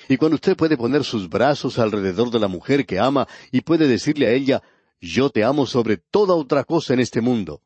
Y 0.08 0.16
cuando 0.16 0.36
usted 0.36 0.56
puede 0.56 0.76
poner 0.76 1.04
sus 1.04 1.28
brazos 1.28 1.78
alrededor 1.78 2.30
de 2.30 2.38
la 2.38 2.48
mujer 2.48 2.86
que 2.86 2.98
ama 2.98 3.28
y 3.50 3.60
puede 3.60 3.86
decirle 3.86 4.26
a 4.26 4.32
ella, 4.32 4.62
yo 5.00 5.30
te 5.30 5.44
amo 5.44 5.66
sobre 5.66 5.96
toda 5.96 6.34
otra 6.34 6.64
cosa 6.64 6.94
en 6.94 7.00
este 7.00 7.20
mundo. 7.20 7.62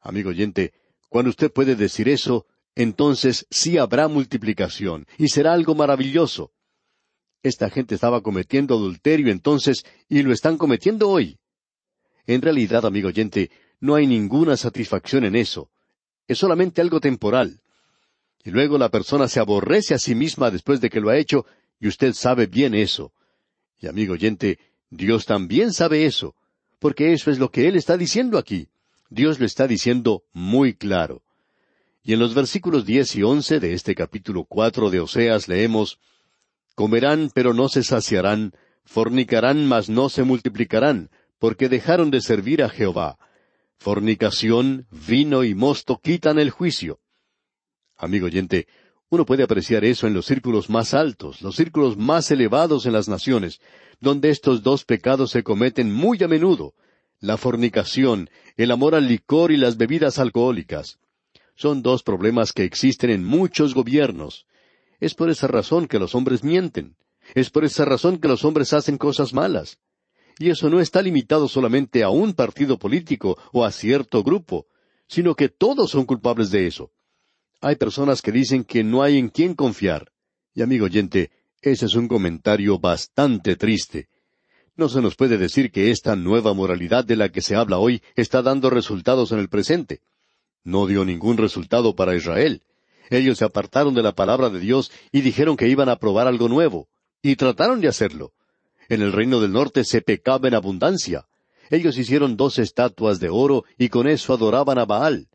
Amigo 0.00 0.30
oyente, 0.30 0.72
cuando 1.08 1.30
usted 1.30 1.52
puede 1.52 1.76
decir 1.76 2.08
eso, 2.08 2.46
entonces 2.74 3.46
sí 3.50 3.78
habrá 3.78 4.08
multiplicación 4.08 5.06
y 5.18 5.28
será 5.28 5.52
algo 5.52 5.74
maravilloso. 5.74 6.52
Esta 7.42 7.70
gente 7.70 7.94
estaba 7.94 8.22
cometiendo 8.22 8.74
adulterio 8.74 9.30
entonces 9.30 9.84
y 10.08 10.22
lo 10.22 10.32
están 10.32 10.58
cometiendo 10.58 11.08
hoy. 11.08 11.38
En 12.26 12.42
realidad, 12.42 12.84
amigo 12.84 13.08
oyente, 13.08 13.50
no 13.80 13.94
hay 13.94 14.06
ninguna 14.06 14.56
satisfacción 14.56 15.24
en 15.24 15.36
eso. 15.36 15.70
Es 16.28 16.38
solamente 16.38 16.80
algo 16.80 17.00
temporal. 17.00 17.60
Y 18.44 18.50
luego 18.50 18.78
la 18.78 18.88
persona 18.88 19.28
se 19.28 19.40
aborrece 19.40 19.94
a 19.94 19.98
sí 19.98 20.14
misma 20.14 20.50
después 20.50 20.80
de 20.80 20.88
que 20.88 21.00
lo 21.00 21.10
ha 21.10 21.18
hecho, 21.18 21.44
y 21.78 21.88
usted 21.88 22.14
sabe 22.14 22.46
bien 22.46 22.74
eso. 22.74 23.12
Y 23.78 23.86
amigo 23.86 24.14
oyente, 24.14 24.58
Dios 24.90 25.26
también 25.26 25.72
sabe 25.72 26.04
eso, 26.04 26.34
porque 26.78 27.12
eso 27.12 27.30
es 27.30 27.38
lo 27.38 27.50
que 27.50 27.68
Él 27.68 27.76
está 27.76 27.96
diciendo 27.96 28.38
aquí. 28.38 28.68
Dios 29.08 29.40
lo 29.40 29.46
está 29.46 29.66
diciendo 29.66 30.22
muy 30.32 30.74
claro. 30.74 31.22
Y 32.02 32.14
en 32.14 32.18
los 32.18 32.34
versículos 32.34 32.86
diez 32.86 33.14
y 33.16 33.22
once 33.22 33.60
de 33.60 33.74
este 33.74 33.94
capítulo 33.94 34.44
cuatro 34.44 34.90
de 34.90 35.00
Oseas 35.00 35.48
leemos 35.48 35.98
Comerán, 36.74 37.30
pero 37.34 37.52
no 37.52 37.68
se 37.68 37.82
saciarán, 37.82 38.52
fornicarán, 38.84 39.66
mas 39.66 39.90
no 39.90 40.08
se 40.08 40.22
multiplicarán, 40.22 41.10
porque 41.38 41.68
dejaron 41.68 42.10
de 42.10 42.22
servir 42.22 42.62
a 42.62 42.70
Jehová. 42.70 43.18
Fornicación, 43.76 44.86
vino 44.90 45.44
y 45.44 45.54
mosto 45.54 46.00
quitan 46.02 46.38
el 46.38 46.50
juicio. 46.50 47.00
Amigo 48.00 48.26
oyente, 48.26 48.66
uno 49.10 49.26
puede 49.26 49.42
apreciar 49.42 49.84
eso 49.84 50.06
en 50.06 50.14
los 50.14 50.24
círculos 50.24 50.70
más 50.70 50.94
altos, 50.94 51.42
los 51.42 51.56
círculos 51.56 51.98
más 51.98 52.30
elevados 52.30 52.86
en 52.86 52.94
las 52.94 53.08
naciones, 53.08 53.60
donde 54.00 54.30
estos 54.30 54.62
dos 54.62 54.84
pecados 54.84 55.32
se 55.32 55.42
cometen 55.42 55.92
muy 55.92 56.22
a 56.22 56.28
menudo, 56.28 56.72
la 57.18 57.36
fornicación, 57.36 58.30
el 58.56 58.70
amor 58.70 58.94
al 58.94 59.06
licor 59.06 59.52
y 59.52 59.58
las 59.58 59.76
bebidas 59.76 60.18
alcohólicas. 60.18 60.98
Son 61.54 61.82
dos 61.82 62.02
problemas 62.02 62.54
que 62.54 62.64
existen 62.64 63.10
en 63.10 63.22
muchos 63.22 63.74
gobiernos. 63.74 64.46
Es 64.98 65.14
por 65.14 65.28
esa 65.28 65.46
razón 65.46 65.86
que 65.86 65.98
los 65.98 66.14
hombres 66.14 66.42
mienten. 66.42 66.96
Es 67.34 67.50
por 67.50 67.66
esa 67.66 67.84
razón 67.84 68.16
que 68.16 68.28
los 68.28 68.46
hombres 68.46 68.72
hacen 68.72 68.96
cosas 68.96 69.34
malas. 69.34 69.78
Y 70.38 70.48
eso 70.48 70.70
no 70.70 70.80
está 70.80 71.02
limitado 71.02 71.48
solamente 71.48 72.02
a 72.02 72.08
un 72.08 72.32
partido 72.32 72.78
político 72.78 73.36
o 73.52 73.66
a 73.66 73.72
cierto 73.72 74.22
grupo, 74.22 74.66
sino 75.06 75.34
que 75.34 75.50
todos 75.50 75.90
son 75.90 76.06
culpables 76.06 76.50
de 76.50 76.66
eso. 76.66 76.92
Hay 77.60 77.76
personas 77.76 78.22
que 78.22 78.32
dicen 78.32 78.64
que 78.64 78.82
no 78.82 79.02
hay 79.02 79.18
en 79.18 79.28
quién 79.28 79.54
confiar. 79.54 80.12
Y 80.54 80.62
amigo 80.62 80.86
oyente, 80.86 81.30
ese 81.60 81.86
es 81.86 81.94
un 81.94 82.08
comentario 82.08 82.78
bastante 82.78 83.56
triste. 83.56 84.08
No 84.76 84.88
se 84.88 85.02
nos 85.02 85.14
puede 85.14 85.36
decir 85.36 85.70
que 85.70 85.90
esta 85.90 86.16
nueva 86.16 86.54
moralidad 86.54 87.04
de 87.04 87.16
la 87.16 87.28
que 87.28 87.42
se 87.42 87.56
habla 87.56 87.76
hoy 87.78 88.02
está 88.16 88.40
dando 88.40 88.70
resultados 88.70 89.30
en 89.32 89.38
el 89.38 89.50
presente. 89.50 90.00
No 90.64 90.86
dio 90.86 91.04
ningún 91.04 91.36
resultado 91.36 91.94
para 91.94 92.16
Israel. 92.16 92.62
Ellos 93.10 93.38
se 93.38 93.44
apartaron 93.44 93.92
de 93.92 94.02
la 94.02 94.14
palabra 94.14 94.48
de 94.48 94.60
Dios 94.60 94.90
y 95.12 95.20
dijeron 95.20 95.56
que 95.56 95.68
iban 95.68 95.90
a 95.90 95.96
probar 95.96 96.28
algo 96.28 96.48
nuevo, 96.48 96.88
y 97.22 97.36
trataron 97.36 97.80
de 97.80 97.88
hacerlo. 97.88 98.32
En 98.88 99.02
el 99.02 99.12
reino 99.12 99.40
del 99.40 99.52
norte 99.52 99.84
se 99.84 100.00
pecaba 100.00 100.48
en 100.48 100.54
abundancia. 100.54 101.26
Ellos 101.68 101.98
hicieron 101.98 102.36
dos 102.36 102.58
estatuas 102.58 103.20
de 103.20 103.28
oro 103.28 103.64
y 103.76 103.90
con 103.90 104.08
eso 104.08 104.32
adoraban 104.32 104.78
a 104.78 104.86
Baal. 104.86 105.28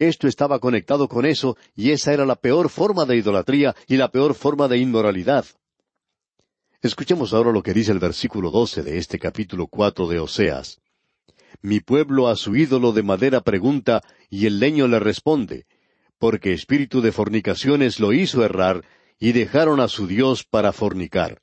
Esto 0.00 0.28
estaba 0.28 0.58
conectado 0.60 1.08
con 1.08 1.26
eso, 1.26 1.58
y 1.76 1.90
esa 1.90 2.14
era 2.14 2.24
la 2.24 2.36
peor 2.36 2.70
forma 2.70 3.04
de 3.04 3.18
idolatría 3.18 3.76
y 3.86 3.98
la 3.98 4.10
peor 4.10 4.34
forma 4.34 4.66
de 4.66 4.78
inmoralidad. 4.78 5.44
Escuchemos 6.80 7.34
ahora 7.34 7.52
lo 7.52 7.62
que 7.62 7.74
dice 7.74 7.92
el 7.92 7.98
versículo 7.98 8.50
doce 8.50 8.82
de 8.82 8.96
este 8.96 9.18
capítulo 9.18 9.66
cuatro 9.66 10.08
de 10.08 10.18
Oseas. 10.18 10.80
Mi 11.60 11.80
pueblo 11.80 12.28
a 12.28 12.36
su 12.36 12.56
ídolo 12.56 12.92
de 12.92 13.02
madera 13.02 13.42
pregunta, 13.42 14.02
y 14.30 14.46
el 14.46 14.58
leño 14.58 14.88
le 14.88 15.00
responde, 15.00 15.66
porque 16.18 16.54
espíritu 16.54 17.02
de 17.02 17.12
fornicaciones 17.12 18.00
lo 18.00 18.14
hizo 18.14 18.42
errar, 18.42 18.82
y 19.18 19.32
dejaron 19.32 19.80
a 19.80 19.88
su 19.88 20.06
Dios 20.06 20.44
para 20.44 20.72
fornicar. 20.72 21.42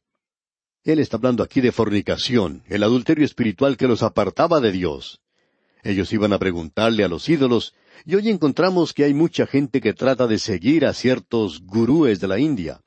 Él 0.83 0.97
está 0.97 1.17
hablando 1.17 1.43
aquí 1.43 1.61
de 1.61 1.71
fornicación, 1.71 2.63
el 2.69 2.81
adulterio 2.81 3.23
espiritual 3.23 3.77
que 3.77 3.87
los 3.87 4.01
apartaba 4.01 4.59
de 4.61 4.71
Dios. 4.71 5.21
Ellos 5.83 6.11
iban 6.11 6.33
a 6.33 6.39
preguntarle 6.39 7.03
a 7.03 7.07
los 7.07 7.29
ídolos, 7.29 7.75
y 8.05 8.15
hoy 8.15 8.29
encontramos 8.29 8.93
que 8.93 9.03
hay 9.03 9.13
mucha 9.13 9.47
gente 9.47 9.81
que 9.81 9.93
trata 9.93 10.27
de 10.27 10.39
seguir 10.39 10.85
a 10.85 10.93
ciertos 10.93 11.61
gurúes 11.61 12.19
de 12.19 12.27
la 12.27 12.39
India. 12.39 12.81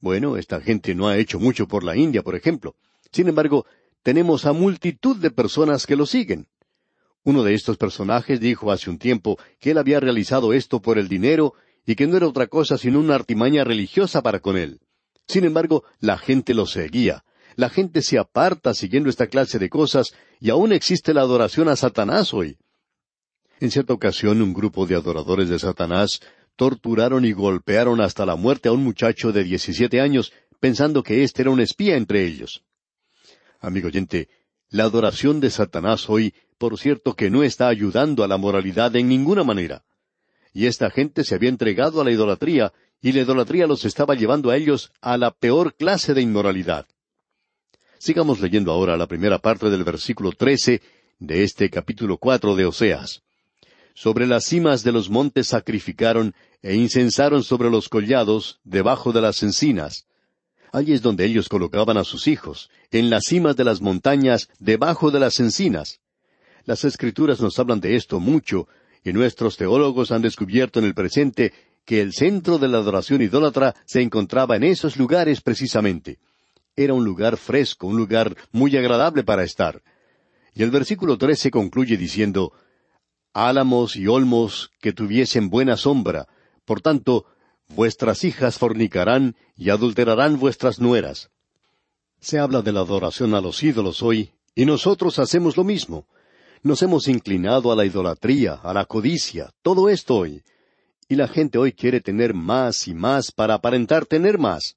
Bueno, 0.00 0.36
esta 0.36 0.60
gente 0.60 0.94
no 0.94 1.08
ha 1.08 1.16
hecho 1.16 1.38
mucho 1.38 1.66
por 1.66 1.84
la 1.84 1.96
India, 1.96 2.22
por 2.22 2.36
ejemplo. 2.36 2.76
Sin 3.12 3.28
embargo, 3.28 3.66
tenemos 4.02 4.46
a 4.46 4.52
multitud 4.52 5.16
de 5.16 5.30
personas 5.30 5.86
que 5.86 5.96
lo 5.96 6.06
siguen. 6.06 6.46
Uno 7.24 7.42
de 7.42 7.54
estos 7.54 7.76
personajes 7.76 8.40
dijo 8.40 8.70
hace 8.70 8.90
un 8.90 8.98
tiempo 8.98 9.38
que 9.60 9.72
él 9.72 9.78
había 9.78 10.00
realizado 10.00 10.52
esto 10.52 10.80
por 10.80 10.98
el 10.98 11.08
dinero 11.08 11.54
y 11.84 11.94
que 11.94 12.06
no 12.06 12.16
era 12.16 12.28
otra 12.28 12.46
cosa 12.46 12.78
sino 12.78 13.00
una 13.00 13.14
artimaña 13.14 13.64
religiosa 13.64 14.22
para 14.22 14.40
con 14.40 14.56
él. 14.56 14.80
Sin 15.26 15.44
embargo, 15.44 15.84
la 16.00 16.16
gente 16.16 16.54
lo 16.54 16.66
seguía. 16.66 17.24
La 17.56 17.68
gente 17.68 18.02
se 18.02 18.18
aparta 18.18 18.72
siguiendo 18.72 19.10
esta 19.10 19.26
clase 19.26 19.58
de 19.58 19.68
cosas 19.68 20.14
y 20.40 20.50
aún 20.50 20.72
existe 20.72 21.12
la 21.12 21.22
adoración 21.22 21.68
a 21.68 21.76
Satanás 21.76 22.32
hoy. 22.32 22.56
En 23.60 23.70
cierta 23.70 23.92
ocasión 23.92 24.40
un 24.40 24.52
grupo 24.52 24.86
de 24.86 24.94
adoradores 24.94 25.48
de 25.48 25.58
Satanás 25.58 26.20
torturaron 26.56 27.24
y 27.24 27.32
golpearon 27.32 28.00
hasta 28.00 28.24
la 28.24 28.36
muerte 28.36 28.68
a 28.68 28.72
un 28.72 28.84
muchacho 28.84 29.32
de 29.32 29.44
diecisiete 29.44 30.00
años, 30.00 30.32
pensando 30.60 31.02
que 31.02 31.22
éste 31.22 31.42
era 31.42 31.50
un 31.50 31.60
espía 31.60 31.96
entre 31.96 32.24
ellos. 32.24 32.62
Amigo 33.60 33.88
oyente, 33.88 34.28
la 34.70 34.84
adoración 34.84 35.40
de 35.40 35.50
Satanás 35.50 36.08
hoy, 36.08 36.34
por 36.58 36.78
cierto, 36.78 37.14
que 37.14 37.30
no 37.30 37.42
está 37.42 37.68
ayudando 37.68 38.22
a 38.22 38.28
la 38.28 38.36
moralidad 38.36 38.94
en 38.96 39.08
ninguna 39.08 39.44
manera. 39.44 39.84
Y 40.52 40.66
esta 40.66 40.90
gente 40.90 41.24
se 41.24 41.34
había 41.34 41.48
entregado 41.48 42.00
a 42.00 42.04
la 42.04 42.10
idolatría, 42.10 42.72
y 43.00 43.12
la 43.12 43.20
idolatría 43.20 43.66
los 43.66 43.84
estaba 43.84 44.14
llevando 44.14 44.50
a 44.50 44.56
ellos 44.56 44.92
a 45.00 45.16
la 45.16 45.30
peor 45.30 45.74
clase 45.74 46.14
de 46.14 46.22
inmoralidad. 46.22 46.86
Sigamos 47.98 48.40
leyendo 48.40 48.72
ahora 48.72 48.96
la 48.96 49.06
primera 49.06 49.38
parte 49.38 49.70
del 49.70 49.84
versículo 49.84 50.32
trece 50.32 50.80
de 51.18 51.42
este 51.42 51.70
capítulo 51.70 52.18
cuatro 52.18 52.54
de 52.54 52.64
Oseas. 52.64 53.22
Sobre 54.00 54.28
las 54.28 54.44
cimas 54.44 54.84
de 54.84 54.92
los 54.92 55.10
montes 55.10 55.48
sacrificaron, 55.48 56.32
e 56.62 56.76
incensaron 56.76 57.42
sobre 57.42 57.68
los 57.68 57.88
collados, 57.88 58.60
debajo 58.62 59.10
de 59.10 59.20
las 59.20 59.42
encinas. 59.42 60.06
Allí 60.72 60.92
es 60.92 61.02
donde 61.02 61.24
ellos 61.24 61.48
colocaban 61.48 61.96
a 61.96 62.04
sus 62.04 62.28
hijos, 62.28 62.70
en 62.92 63.10
las 63.10 63.24
cimas 63.24 63.56
de 63.56 63.64
las 63.64 63.80
montañas, 63.80 64.50
debajo 64.60 65.10
de 65.10 65.18
las 65.18 65.40
encinas. 65.40 65.98
Las 66.64 66.84
escrituras 66.84 67.40
nos 67.40 67.58
hablan 67.58 67.80
de 67.80 67.96
esto 67.96 68.20
mucho, 68.20 68.68
y 69.02 69.12
nuestros 69.12 69.56
teólogos 69.56 70.12
han 70.12 70.22
descubierto 70.22 70.78
en 70.78 70.84
el 70.84 70.94
presente 70.94 71.52
que 71.84 72.00
el 72.00 72.12
centro 72.12 72.58
de 72.58 72.68
la 72.68 72.78
adoración 72.78 73.20
idólatra 73.20 73.74
se 73.84 74.00
encontraba 74.00 74.54
en 74.54 74.62
esos 74.62 74.96
lugares 74.96 75.40
precisamente. 75.40 76.20
Era 76.76 76.94
un 76.94 77.04
lugar 77.04 77.36
fresco, 77.36 77.88
un 77.88 77.96
lugar 77.96 78.36
muy 78.52 78.76
agradable 78.76 79.24
para 79.24 79.42
estar. 79.42 79.82
Y 80.54 80.62
el 80.62 80.70
versículo 80.70 81.18
trece 81.18 81.50
concluye 81.50 81.96
diciendo, 81.96 82.52
Álamos 83.40 83.94
y 83.94 84.08
olmos 84.08 84.72
que 84.80 84.92
tuviesen 84.92 85.48
buena 85.48 85.76
sombra, 85.76 86.26
por 86.64 86.80
tanto, 86.80 87.24
vuestras 87.68 88.24
hijas 88.24 88.58
fornicarán 88.58 89.36
y 89.56 89.70
adulterarán 89.70 90.40
vuestras 90.40 90.80
nueras. 90.80 91.30
Se 92.18 92.40
habla 92.40 92.62
de 92.62 92.72
la 92.72 92.80
adoración 92.80 93.36
a 93.36 93.40
los 93.40 93.62
ídolos 93.62 94.02
hoy, 94.02 94.32
y 94.56 94.64
nosotros 94.64 95.20
hacemos 95.20 95.56
lo 95.56 95.62
mismo. 95.62 96.08
Nos 96.64 96.82
hemos 96.82 97.06
inclinado 97.06 97.70
a 97.70 97.76
la 97.76 97.84
idolatría, 97.84 98.54
a 98.54 98.74
la 98.74 98.86
codicia, 98.86 99.52
todo 99.62 99.88
esto 99.88 100.16
hoy. 100.16 100.42
Y 101.08 101.14
la 101.14 101.28
gente 101.28 101.58
hoy 101.58 101.70
quiere 101.70 102.00
tener 102.00 102.34
más 102.34 102.88
y 102.88 102.94
más 102.94 103.30
para 103.30 103.54
aparentar 103.54 104.04
tener 104.04 104.38
más. 104.38 104.74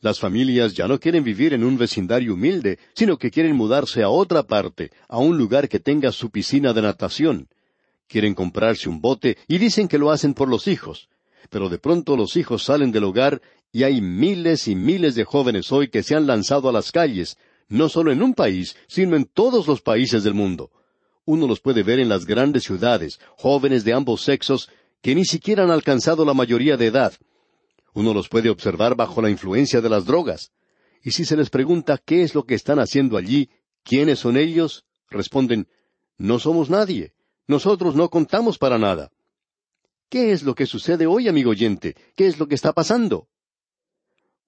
Las 0.00 0.20
familias 0.20 0.74
ya 0.74 0.86
no 0.86 1.00
quieren 1.00 1.24
vivir 1.24 1.54
en 1.54 1.64
un 1.64 1.78
vecindario 1.78 2.34
humilde, 2.34 2.78
sino 2.94 3.16
que 3.16 3.30
quieren 3.30 3.56
mudarse 3.56 4.02
a 4.02 4.10
otra 4.10 4.42
parte, 4.42 4.90
a 5.08 5.16
un 5.16 5.38
lugar 5.38 5.70
que 5.70 5.80
tenga 5.80 6.12
su 6.12 6.28
piscina 6.28 6.74
de 6.74 6.82
natación. 6.82 7.48
Quieren 8.08 8.34
comprarse 8.34 8.88
un 8.88 9.00
bote 9.00 9.36
y 9.48 9.58
dicen 9.58 9.88
que 9.88 9.98
lo 9.98 10.10
hacen 10.10 10.34
por 10.34 10.48
los 10.48 10.68
hijos. 10.68 11.08
Pero 11.50 11.68
de 11.68 11.78
pronto 11.78 12.16
los 12.16 12.36
hijos 12.36 12.64
salen 12.64 12.92
del 12.92 13.04
hogar 13.04 13.40
y 13.72 13.82
hay 13.82 14.00
miles 14.00 14.68
y 14.68 14.74
miles 14.74 15.14
de 15.14 15.24
jóvenes 15.24 15.70
hoy 15.72 15.88
que 15.88 16.02
se 16.02 16.14
han 16.14 16.26
lanzado 16.26 16.68
a 16.68 16.72
las 16.72 16.92
calles, 16.92 17.36
no 17.68 17.88
solo 17.88 18.12
en 18.12 18.22
un 18.22 18.34
país, 18.34 18.76
sino 18.86 19.16
en 19.16 19.24
todos 19.24 19.66
los 19.66 19.82
países 19.82 20.24
del 20.24 20.34
mundo. 20.34 20.70
Uno 21.24 21.48
los 21.48 21.60
puede 21.60 21.82
ver 21.82 21.98
en 21.98 22.08
las 22.08 22.24
grandes 22.24 22.62
ciudades, 22.62 23.18
jóvenes 23.36 23.84
de 23.84 23.92
ambos 23.92 24.22
sexos, 24.22 24.70
que 25.02 25.14
ni 25.14 25.24
siquiera 25.24 25.64
han 25.64 25.70
alcanzado 25.70 26.24
la 26.24 26.34
mayoría 26.34 26.76
de 26.76 26.86
edad. 26.86 27.12
Uno 27.94 28.14
los 28.14 28.28
puede 28.28 28.50
observar 28.50 28.94
bajo 28.94 29.20
la 29.20 29.30
influencia 29.30 29.80
de 29.80 29.88
las 29.88 30.04
drogas. 30.04 30.52
Y 31.02 31.10
si 31.10 31.24
se 31.24 31.36
les 31.36 31.50
pregunta 31.50 32.00
qué 32.04 32.22
es 32.22 32.34
lo 32.34 32.44
que 32.44 32.54
están 32.54 32.78
haciendo 32.78 33.16
allí, 33.16 33.50
quiénes 33.82 34.20
son 34.20 34.36
ellos, 34.36 34.84
responden, 35.10 35.68
no 36.18 36.38
somos 36.38 36.70
nadie. 36.70 37.12
Nosotros 37.48 37.94
no 37.94 38.08
contamos 38.08 38.58
para 38.58 38.78
nada. 38.78 39.10
¿Qué 40.08 40.32
es 40.32 40.42
lo 40.42 40.54
que 40.54 40.66
sucede 40.66 41.06
hoy, 41.06 41.28
amigo 41.28 41.50
oyente? 41.50 41.96
¿Qué 42.16 42.26
es 42.26 42.38
lo 42.38 42.46
que 42.46 42.54
está 42.54 42.72
pasando? 42.72 43.28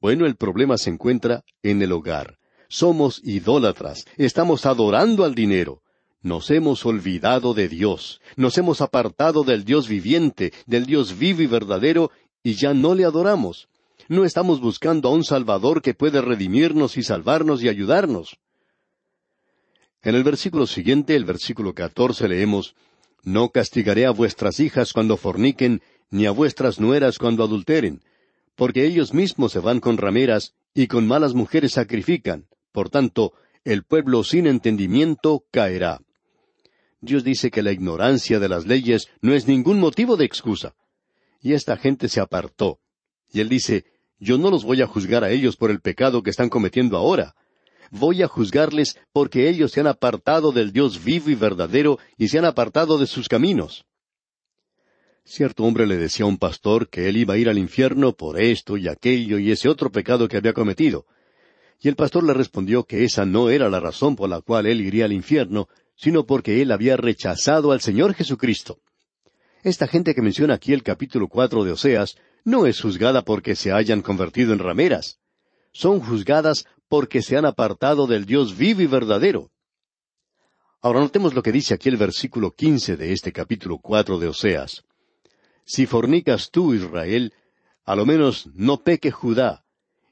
Bueno, 0.01 0.27
el 0.27 0.37
problema 0.37 0.79
se 0.79 0.91
encuentra 0.91 1.45
en 1.63 1.83
el 1.83 1.93
hogar. 1.93 2.39
Somos 2.69 3.21
idólatras, 3.25 4.05
estamos 4.17 4.67
adorando 4.67 5.25
al 5.25 5.35
dinero. 5.35 5.83
Nos 6.21 6.51
hemos 6.51 6.85
olvidado 6.85 7.55
de 7.55 7.69
Dios, 7.69 8.21
nos 8.37 8.59
hemos 8.59 8.81
apartado 8.81 9.45
del 9.45 9.65
Dios 9.65 9.89
viviente, 9.89 10.53
del 10.67 10.85
Dios 10.85 11.19
vivo 11.19 11.43
y 11.43 11.47
verdadero, 11.47 12.11
y 12.43 12.55
ya 12.55 12.75
no 12.75 12.95
le 12.95 13.05
adoramos. 13.05 13.69
No 14.09 14.25
estamos 14.25 14.61
buscando 14.61 15.09
a 15.09 15.13
un 15.13 15.25
Salvador 15.25 15.83
que 15.83 15.95
puede 15.95 16.21
redimirnos 16.21 16.97
y 16.97 17.03
salvarnos 17.03 17.63
y 17.63 17.69
ayudarnos. 17.69 18.39
En 20.03 20.15
el 20.15 20.25
versículo 20.25 20.67
siguiente, 20.67 21.17
el 21.17 21.25
versículo 21.25 21.75
catorce, 21.75 22.29
leemos 22.29 22.75
No 23.29 23.51
castigaré 23.51 24.07
a 24.07 24.11
vuestras 24.11 24.59
hijas 24.59 24.95
cuando 24.95 25.19
forniquen, 25.19 25.83
ni 26.09 26.25
a 26.25 26.31
vuestras 26.31 26.81
nueras 26.81 27.19
cuando 27.19 27.45
adulteren, 27.45 28.01
porque 28.55 28.87
ellos 28.87 29.13
mismos 29.13 29.53
se 29.53 29.59
van 29.59 29.81
con 29.81 29.99
rameras 29.99 30.55
y 30.73 30.87
con 30.87 31.07
malas 31.07 31.35
mujeres 31.35 31.73
sacrifican. 31.73 32.47
Por 32.73 32.89
tanto, 32.89 33.35
el 33.65 33.83
pueblo 33.83 34.25
sin 34.25 34.47
entendimiento 34.47 35.45
caerá. 35.51 36.01
Dios 37.03 37.23
dice 37.23 37.51
que 37.51 37.63
la 37.63 37.71
ignorancia 37.71 38.41
de 38.41 38.49
las 38.49 38.65
leyes 38.65 39.09
no 39.21 39.35
es 39.35 39.47
ningún 39.47 39.79
motivo 39.79 40.17
de 40.17 40.25
excusa. 40.25 40.75
Y 41.43 41.53
esta 41.53 41.77
gente 41.77 42.09
se 42.09 42.21
apartó. 42.21 42.81
Y 43.31 43.41
él 43.41 43.51
dice, 43.51 43.85
yo 44.19 44.39
no 44.39 44.51
los 44.51 44.65
voy 44.65 44.81
a 44.81 44.87
juzgar 44.87 45.23
a 45.23 45.31
ellos 45.31 45.57
por 45.57 45.71
el 45.71 45.83
pecado 45.83 46.23
que 46.23 46.31
están 46.31 46.49
cometiendo 46.49 46.97
ahora. 46.97 47.35
Voy 47.91 48.23
a 48.23 48.29
juzgarles 48.29 48.99
porque 49.13 49.49
ellos 49.49 49.73
se 49.73 49.81
han 49.81 49.87
apartado 49.87 50.53
del 50.53 50.73
Dios 50.73 51.03
vivo 51.03 51.31
y 51.31 51.35
verdadero 51.35 51.99
y 52.17 52.29
se 52.29 52.39
han 52.39 52.45
apartado 52.45 52.99
de 52.99 53.07
sus 53.07 53.29
caminos. 53.29 53.87
Cierto 55.25 55.65
hombre 55.65 55.87
le 55.87 55.97
decía 55.97 56.25
a 56.25 56.29
un 56.29 56.39
pastor 56.39 56.89
que 56.89 57.09
él 57.09 57.19
iba 57.19 57.35
a 57.35 57.37
ir 57.37 57.49
al 57.49 57.59
infierno 57.59 58.15
por 58.15 58.41
esto 58.41 58.77
y 58.77 58.89
aquello 58.89 59.39
y 59.39 59.51
ese 59.51 59.69
otro 59.69 59.93
pecado 59.93 60.27
que 60.27 60.39
había 60.39 60.55
cometido. 60.55 61.07
Y 61.81 61.89
el 61.89 61.97
pastor 61.97 62.25
le 62.25 62.35
respondió 62.35 62.85
que 62.85 63.05
esa 63.05 63.25
no 63.25 63.51
era 63.51 63.69
la 63.69 63.79
razón 63.79 64.17
por 64.17 64.29
la 64.29 64.41
cual 64.41 64.67
él 64.67 64.81
iría 64.81 65.05
al 65.05 65.13
infierno, 65.13 65.69
sino 65.95 66.25
porque 66.25 66.63
él 66.63 66.73
había 66.73 66.97
rechazado 66.97 67.73
al 67.73 67.81
Señor 67.81 68.15
Jesucristo. 68.15 68.79
Esta 69.63 69.87
gente 69.87 70.15
que 70.15 70.23
menciona 70.23 70.55
aquí 70.55 70.73
el 70.73 70.83
capítulo 70.83 71.29
cuatro 71.29 71.65
de 71.65 71.73
Oseas 71.73 72.17
no 72.45 72.67
es 72.67 72.81
juzgada 72.81 73.23
porque 73.23 73.55
se 73.55 73.73
hayan 73.73 74.03
convertido 74.03 74.53
en 74.53 74.61
rameras. 74.61 75.19
Son 75.73 76.01
juzgadas 76.01 76.67
porque 76.89 77.23
se 77.23 77.37
han 77.37 77.45
apartado 77.45 78.07
del 78.07 78.25
Dios 78.25 78.57
vivo 78.57 78.83
y 78.83 78.87
verdadero. 78.87 79.51
Ahora 80.81 81.01
notemos 81.01 81.35
lo 81.35 81.43
que 81.43 81.53
dice 81.53 81.75
aquí 81.75 81.89
el 81.89 81.97
versículo 81.97 82.53
quince 82.53 82.97
de 82.97 83.13
este 83.13 83.33
capítulo 83.33 83.79
cuatro 83.79 84.19
de 84.19 84.29
Oseas. 84.29 84.85
Si 85.65 85.87
fornicas 85.87 86.51
tú, 86.51 86.73
Israel, 86.73 87.35
a 87.85 87.95
lo 87.95 88.07
menos 88.07 88.49
no 88.55 88.83
peque 88.83 89.11
Judá, 89.11 89.65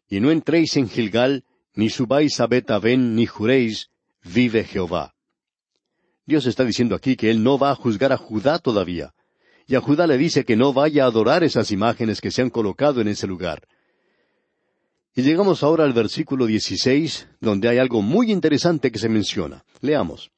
y 0.08 0.20
no 0.20 0.30
entréis 0.30 0.76
en 0.76 0.88
Gilgal, 0.88 1.44
ni 1.74 1.88
subáis 1.88 2.40
a 2.40 2.46
Betaben, 2.46 3.14
ni 3.14 3.26
juréis, 3.26 3.90
vive 4.22 4.64
Jehová. 4.64 5.14
Dios 6.26 6.46
está 6.46 6.64
diciendo 6.64 6.94
aquí 6.94 7.16
que 7.16 7.30
Él 7.30 7.42
no 7.42 7.58
va 7.58 7.70
a 7.70 7.74
juzgar 7.76 8.12
a 8.12 8.16
Judá 8.16 8.58
todavía. 8.58 9.14
Y 9.66 9.76
a 9.76 9.80
Judá 9.80 10.06
le 10.06 10.18
dice 10.18 10.44
que 10.44 10.56
no 10.56 10.72
vaya 10.72 11.04
a 11.04 11.08
adorar 11.08 11.44
esas 11.44 11.70
imágenes 11.70 12.20
que 12.20 12.30
se 12.30 12.42
han 12.42 12.50
colocado 12.50 13.00
en 13.00 13.08
ese 13.08 13.26
lugar. 13.26 13.66
Y 15.18 15.22
llegamos 15.22 15.62
ahora 15.62 15.84
al 15.84 15.94
versículo 15.94 16.44
16, 16.44 17.26
donde 17.40 17.70
hay 17.70 17.78
algo 17.78 18.02
muy 18.02 18.30
interesante 18.30 18.92
que 18.92 18.98
se 18.98 19.08
menciona. 19.08 19.64
Leamos. 19.80 20.30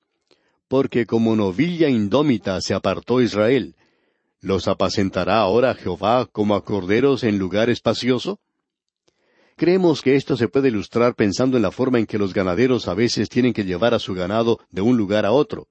Porque 0.69 1.05
como 1.05 1.35
novilla 1.35 1.89
indómita 1.89 2.61
se 2.61 2.75
apartó 2.75 3.21
Israel, 3.21 3.75
¿los 4.41 4.69
apacentará 4.69 5.41
ahora 5.41 5.75
Jehová 5.75 6.29
como 6.31 6.55
a 6.55 6.65
corderos 6.65 7.25
en 7.25 7.41
lugar 7.41 7.71
espacioso? 7.71 8.39
Creemos 9.57 10.01
que 10.01 10.15
esto 10.15 10.37
se 10.37 10.47
puede 10.47 10.69
ilustrar 10.69 11.17
pensando 11.17 11.57
en 11.57 11.65
la 11.65 11.73
forma 11.73 11.99
en 11.99 12.07
que 12.07 12.17
los 12.17 12.33
ganaderos 12.33 12.87
a 12.87 12.95
veces 12.95 13.29
tienen 13.29 13.53
que 13.53 13.65
llevar 13.65 13.95
a 13.95 13.99
su 13.99 14.15
ganado 14.15 14.61
de 14.71 14.83
un 14.83 14.97
lugar 14.97 15.27
a 15.27 15.33
otro. 15.33 15.67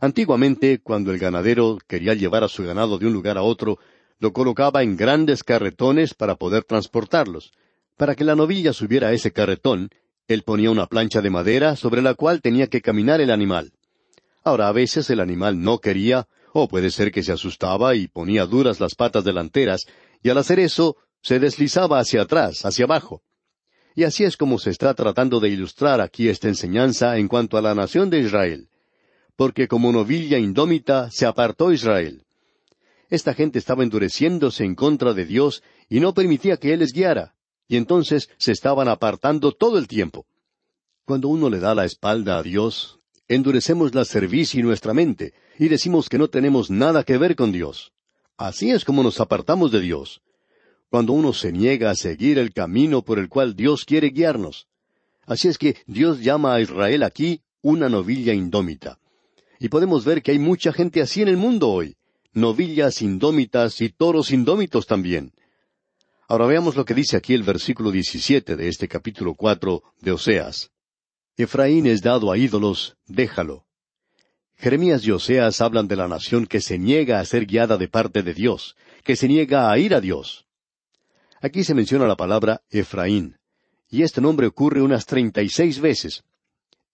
Antiguamente, 0.00 0.78
cuando 0.78 1.12
el 1.12 1.18
ganadero 1.18 1.76
quería 1.86 2.14
llevar 2.14 2.42
a 2.42 2.48
su 2.48 2.64
ganado 2.64 2.98
de 2.98 3.06
un 3.06 3.12
lugar 3.12 3.36
a 3.36 3.42
otro, 3.42 3.78
lo 4.18 4.32
colocaba 4.32 4.82
en 4.82 4.96
grandes 4.96 5.44
carretones 5.44 6.14
para 6.14 6.36
poder 6.36 6.64
transportarlos. 6.64 7.52
Para 7.98 8.14
que 8.14 8.24
la 8.24 8.34
novilla 8.34 8.72
subiera 8.72 9.08
a 9.08 9.12
ese 9.12 9.32
carretón, 9.32 9.90
él 10.26 10.42
ponía 10.42 10.70
una 10.70 10.86
plancha 10.86 11.20
de 11.20 11.28
madera 11.28 11.76
sobre 11.76 12.00
la 12.00 12.14
cual 12.14 12.40
tenía 12.40 12.68
que 12.68 12.80
caminar 12.80 13.20
el 13.20 13.30
animal. 13.30 13.72
Ahora 14.42 14.68
a 14.68 14.72
veces 14.72 15.10
el 15.10 15.20
animal 15.20 15.60
no 15.60 15.80
quería, 15.80 16.26
o 16.54 16.66
puede 16.66 16.90
ser 16.90 17.12
que 17.12 17.22
se 17.22 17.32
asustaba 17.32 17.94
y 17.94 18.08
ponía 18.08 18.46
duras 18.46 18.80
las 18.80 18.94
patas 18.94 19.24
delanteras, 19.24 19.84
y 20.22 20.30
al 20.30 20.38
hacer 20.38 20.60
eso 20.60 20.96
se 21.20 21.38
deslizaba 21.38 21.98
hacia 21.98 22.22
atrás, 22.22 22.64
hacia 22.64 22.86
abajo. 22.86 23.20
Y 23.94 24.04
así 24.04 24.24
es 24.24 24.38
como 24.38 24.58
se 24.58 24.70
está 24.70 24.94
tratando 24.94 25.40
de 25.40 25.50
ilustrar 25.50 26.00
aquí 26.00 26.30
esta 26.30 26.48
enseñanza 26.48 27.18
en 27.18 27.28
cuanto 27.28 27.58
a 27.58 27.62
la 27.62 27.74
nación 27.74 28.08
de 28.08 28.20
Israel 28.20 28.70
porque 29.38 29.68
como 29.68 29.92
novilla 29.92 30.36
indómita 30.36 31.12
se 31.12 31.24
apartó 31.24 31.70
Israel. 31.72 32.24
Esta 33.08 33.34
gente 33.34 33.60
estaba 33.60 33.84
endureciéndose 33.84 34.64
en 34.64 34.74
contra 34.74 35.14
de 35.14 35.24
Dios 35.24 35.62
y 35.88 36.00
no 36.00 36.12
permitía 36.12 36.56
que 36.56 36.72
Él 36.72 36.80
les 36.80 36.92
guiara, 36.92 37.36
y 37.68 37.76
entonces 37.76 38.30
se 38.38 38.52
estaban 38.52 38.88
apartando 38.88 39.52
todo 39.52 39.78
el 39.78 39.86
tiempo. 39.86 40.26
Cuando 41.04 41.28
uno 41.28 41.50
le 41.50 41.60
da 41.60 41.74
la 41.74 41.84
espalda 41.84 42.38
a 42.38 42.42
Dios, 42.42 42.98
endurecemos 43.28 43.94
la 43.94 44.04
cerviz 44.04 44.54
y 44.54 44.62
nuestra 44.62 44.94
mente, 44.94 45.34
y 45.58 45.68
decimos 45.68 46.08
que 46.08 46.18
no 46.18 46.28
tenemos 46.28 46.70
nada 46.70 47.04
que 47.04 47.18
ver 47.18 47.36
con 47.36 47.52
Dios. 47.52 47.92
Así 48.38 48.70
es 48.70 48.84
como 48.84 49.02
nos 49.02 49.20
apartamos 49.20 49.70
de 49.70 49.80
Dios. 49.80 50.22
Cuando 50.90 51.12
uno 51.12 51.32
se 51.34 51.52
niega 51.52 51.90
a 51.90 51.94
seguir 51.94 52.38
el 52.38 52.52
camino 52.52 53.02
por 53.02 53.18
el 53.18 53.28
cual 53.28 53.54
Dios 53.54 53.84
quiere 53.84 54.08
guiarnos. 54.08 54.66
Así 55.26 55.48
es 55.48 55.58
que 55.58 55.76
Dios 55.86 56.20
llama 56.20 56.54
a 56.54 56.60
Israel 56.60 57.02
aquí 57.02 57.42
una 57.60 57.90
novilla 57.90 58.32
indómita. 58.32 58.98
Y 59.60 59.68
podemos 59.68 60.04
ver 60.04 60.22
que 60.22 60.30
hay 60.30 60.38
mucha 60.38 60.72
gente 60.72 61.02
así 61.02 61.20
en 61.20 61.28
el 61.28 61.36
mundo 61.36 61.68
hoy, 61.68 61.96
novillas 62.32 63.02
indómitas 63.02 63.80
y 63.82 63.90
toros 63.90 64.30
indómitos 64.30 64.86
también. 64.86 65.32
Ahora 66.30 66.44
veamos 66.44 66.76
lo 66.76 66.84
que 66.84 66.92
dice 66.92 67.16
aquí 67.16 67.32
el 67.32 67.42
versículo 67.42 67.90
17 67.90 68.54
de 68.54 68.68
este 68.68 68.86
capítulo 68.86 69.34
cuatro 69.34 69.82
de 70.02 70.12
Oseas. 70.12 70.70
Efraín 71.38 71.86
es 71.86 72.02
dado 72.02 72.30
a 72.30 72.36
ídolos, 72.36 72.98
déjalo. 73.06 73.64
Jeremías 74.54 75.06
y 75.06 75.10
Oseas 75.10 75.62
hablan 75.62 75.88
de 75.88 75.96
la 75.96 76.06
nación 76.06 76.46
que 76.46 76.60
se 76.60 76.78
niega 76.78 77.18
a 77.18 77.24
ser 77.24 77.46
guiada 77.46 77.78
de 77.78 77.88
parte 77.88 78.22
de 78.22 78.34
Dios, 78.34 78.76
que 79.04 79.16
se 79.16 79.26
niega 79.26 79.70
a 79.70 79.78
ir 79.78 79.94
a 79.94 80.02
Dios. 80.02 80.44
Aquí 81.40 81.64
se 81.64 81.72
menciona 81.72 82.06
la 82.06 82.16
palabra 82.16 82.60
Efraín, 82.68 83.38
y 83.88 84.02
este 84.02 84.20
nombre 84.20 84.48
ocurre 84.48 84.82
unas 84.82 85.06
treinta 85.06 85.40
y 85.40 85.48
seis 85.48 85.80
veces. 85.80 86.24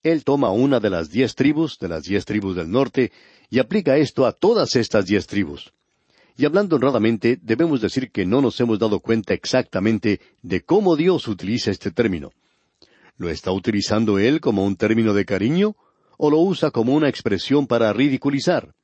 Él 0.05 0.23
toma 0.23 0.51
una 0.51 0.79
de 0.79 0.91
las 0.91 1.11
diez 1.11 1.35
tribus, 1.35 1.81
de 1.81 1.89
las 1.89 2.05
diez 2.05 2.25
tribus 2.25 2.55
del 2.55 2.71
norte, 2.71 3.11
y 3.51 3.59
aplica 3.59 3.97
esto 3.97 4.27
a 4.27 4.33
todas 4.33 4.77
estas 4.77 5.07
diez 5.07 5.27
tribus. 5.27 5.73
Y 6.37 6.45
hablando 6.47 6.77
honradamente, 6.77 7.39
debemos 7.41 7.81
decir 7.81 8.11
que 8.11 8.27
no 8.27 8.41
nos 8.41 8.59
hemos 8.61 8.79
dado 8.79 9.01
cuenta 9.01 9.35
exactamente 9.35 10.21
de 10.43 10.63
cómo 10.63 10.97
Dios 10.97 11.29
utiliza 11.29 11.71
este 11.71 11.93
término. 11.93 12.33
¿Lo 13.17 13.29
está 13.29 13.53
utilizando 13.53 14.19
Él 14.19 14.41
como 14.41 14.65
un 14.65 14.75
término 14.75 15.15
de 15.15 15.25
cariño 15.25 15.77
o 16.19 16.31
lo 16.31 16.39
usa 16.39 16.73
como 16.73 16.95
una 16.95 17.09
expresión 17.09 17.69
para 17.69 17.93
ridiculizar? 17.93 18.75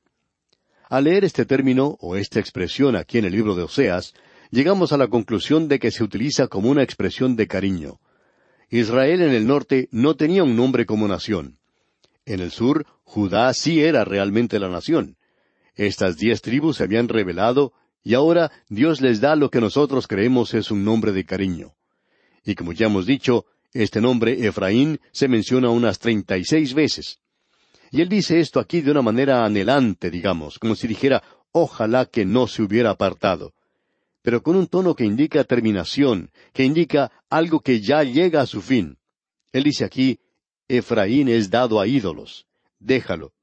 Al 0.89 1.05
leer 1.05 1.25
este 1.25 1.45
término 1.45 1.97
o 1.99 2.15
esta 2.15 2.39
expresión 2.39 2.95
aquí 2.95 3.17
en 3.17 3.25
el 3.25 3.33
libro 3.33 3.55
de 3.55 3.63
Oseas, 3.63 4.13
llegamos 4.49 4.93
a 4.93 4.97
la 4.97 5.07
conclusión 5.07 5.67
de 5.67 5.79
que 5.79 5.91
se 5.91 6.03
utiliza 6.03 6.47
como 6.47 6.69
una 6.69 6.83
expresión 6.83 7.35
de 7.35 7.47
cariño. 7.47 7.99
Israel 8.69 9.21
en 9.21 9.31
el 9.31 9.45
norte 9.45 9.89
no 9.91 10.15
tenía 10.15 10.43
un 10.43 10.55
nombre 10.55 10.85
como 10.85 11.07
nación. 11.07 11.57
En 12.25 12.39
el 12.39 12.51
sur, 12.51 12.85
Judá 13.03 13.53
sí 13.53 13.81
era 13.81 14.05
realmente 14.05 14.59
la 14.59 14.69
nación. 14.69 15.17
Estas 15.81 16.15
diez 16.15 16.43
tribus 16.43 16.77
se 16.77 16.83
habían 16.83 17.07
revelado 17.07 17.73
y 18.03 18.13
ahora 18.13 18.51
Dios 18.69 19.01
les 19.01 19.19
da 19.19 19.35
lo 19.35 19.49
que 19.49 19.59
nosotros 19.59 20.05
creemos 20.05 20.53
es 20.53 20.69
un 20.69 20.85
nombre 20.85 21.11
de 21.11 21.25
cariño. 21.25 21.73
Y 22.45 22.53
como 22.53 22.71
ya 22.71 22.85
hemos 22.85 23.07
dicho, 23.07 23.47
este 23.73 23.99
nombre 23.99 24.45
Efraín 24.45 24.99
se 25.11 25.27
menciona 25.27 25.71
unas 25.71 25.97
treinta 25.97 26.37
y 26.37 26.45
seis 26.45 26.75
veces. 26.75 27.17
Y 27.89 28.01
él 28.01 28.09
dice 28.09 28.39
esto 28.39 28.59
aquí 28.59 28.81
de 28.81 28.91
una 28.91 29.01
manera 29.01 29.43
anhelante, 29.43 30.11
digamos, 30.11 30.59
como 30.59 30.75
si 30.75 30.87
dijera, 30.87 31.23
ojalá 31.51 32.05
que 32.05 32.25
no 32.25 32.45
se 32.45 32.61
hubiera 32.61 32.91
apartado. 32.91 33.55
Pero 34.21 34.43
con 34.43 34.57
un 34.57 34.67
tono 34.67 34.93
que 34.93 35.03
indica 35.03 35.43
terminación, 35.45 36.29
que 36.53 36.63
indica 36.63 37.11
algo 37.27 37.59
que 37.59 37.81
ya 37.81 38.03
llega 38.03 38.41
a 38.41 38.45
su 38.45 38.61
fin. 38.61 38.99
Él 39.51 39.63
dice 39.63 39.83
aquí, 39.83 40.19
Efraín 40.67 41.27
es 41.27 41.49
dado 41.49 41.79
a 41.79 41.87
ídolos. 41.87 42.45
Déjalo. 42.77 43.33